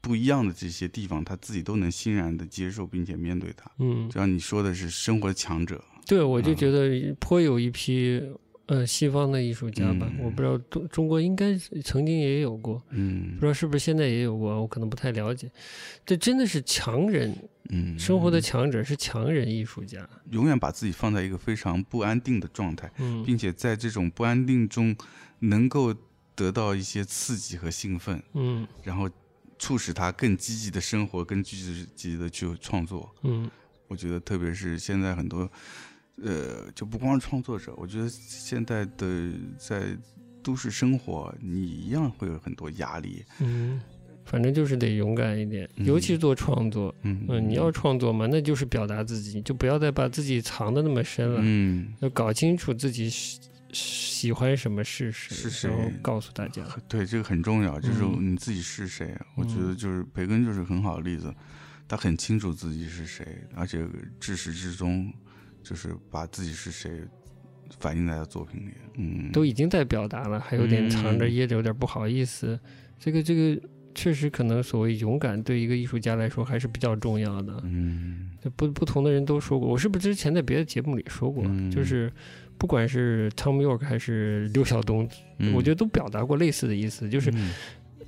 [0.00, 3.70] 不一样的这些地方，他自己都能欣然的接受并且面对它。
[3.78, 8.20] 嗯，就像你说的是生活的强者，对，我就嗯觉得颇有一批
[8.68, 15.50] 呃西方的艺术家吧，嗯我不知道中中国应该曾经也有过，嗯不知道是不是现在也有过，我可能不太了解。
[16.06, 17.34] 这真的是强人，
[17.70, 20.08] 嗯，生活的强者是强人艺术家。
[20.30, 24.94] 永远把自己放在一个非常不安定的状态，嗯并且在这种不安定中
[25.40, 25.94] 能够
[26.34, 29.08] 得到一些刺激和兴奋，嗯然后
[29.58, 33.10] 促使他更积极的生活，更积极的去创作。
[33.22, 33.50] 嗯
[33.88, 35.50] 我觉得，特别是现在很多，
[36.22, 39.96] 呃，就不光是创作者，我觉得现在的在
[40.42, 43.24] 都市生活，你一样会有很多压力。
[43.40, 43.80] 嗯，
[44.24, 46.94] 反正就是得勇敢一点，嗯尤其是做创作。
[47.02, 53.40] 嗯嗯，你要创作嘛，那就是表达自己，就不要再把自己藏的那么深了，嗯，要搞清楚自己喜
[53.70, 56.64] 喜欢什么是谁，是谁然后告诉大家。
[56.88, 59.14] 对，这个很重要，就是嗯你自己是谁。
[59.36, 61.32] 我觉嗯得就是培根就是很好的例子，
[61.86, 63.86] 他很清楚自己是谁，而且
[64.18, 65.12] 至始至终
[65.62, 67.00] 就是把自己是谁
[67.78, 68.72] 反映在他作品里。
[68.96, 72.58] 嗯，都已经在表达了，还有点藏着嗯掖着，有点不好意思。
[72.98, 73.60] 这个这个
[73.94, 77.60] 确实可能所谓勇敢，对一个艺术家来说还是比较重要的。
[77.64, 81.44] 嗯不不同的人都说过，我是不是之前在别的节目里说过？
[81.46, 82.10] 嗯就是
[82.56, 87.50] 不管是 Tom York 还是刘晓东，嗯，我觉得都表达过类似的意思，就是嗯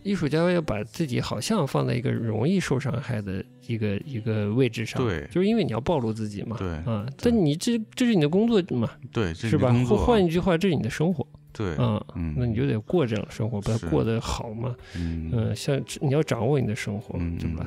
[0.03, 6.57] 艺术家要把自己好像放在一个容易受伤害的一个一个位置上，对就是因为你要暴露自己嘛。
[6.59, 9.73] 对啊，但你这这是你的工作嘛，对，这是吧？
[9.85, 11.27] 或换一句话，这是你的生活。
[11.53, 14.75] 对，嗯，嗯，那你就得过这样的生活，把是它过得好嘛。
[14.97, 17.67] 嗯嗯，像你要掌握你的生活，嗯对吧？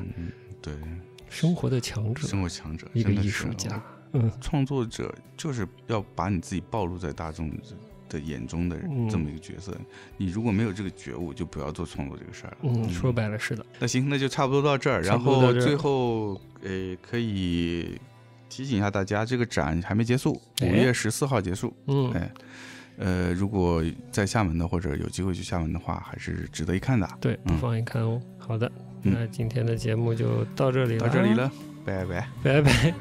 [0.62, 0.74] 对，
[1.28, 3.82] 生活的强者，生活强者，一个艺术家。
[4.16, 7.50] 嗯创作者就是要把你自己暴露在大众
[8.14, 9.76] 的眼中的嗯这么一个角色。
[10.16, 12.56] 你如果没有这个觉悟，就不要做创作这个事儿了。
[12.62, 13.66] 嗯，说白了是的。
[13.80, 15.02] 那行，那就差不多到这儿。
[15.02, 17.98] 然后最后，呃，可以
[18.48, 21.74] 提醒一下大家，这个展还没结束，哎五月十四号结束。
[21.86, 22.30] 嗯，哎，
[22.98, 27.08] 呃，如果在厦门的或者有机会去厦门的话，还是值得一看的。
[27.20, 28.20] 对，不嗯妨一看哦。
[28.38, 28.70] 好的，
[29.02, 31.50] 嗯那今天的节目就到这里了，到这里，了，
[31.84, 32.28] 拜拜。
[32.42, 32.94] 拜拜。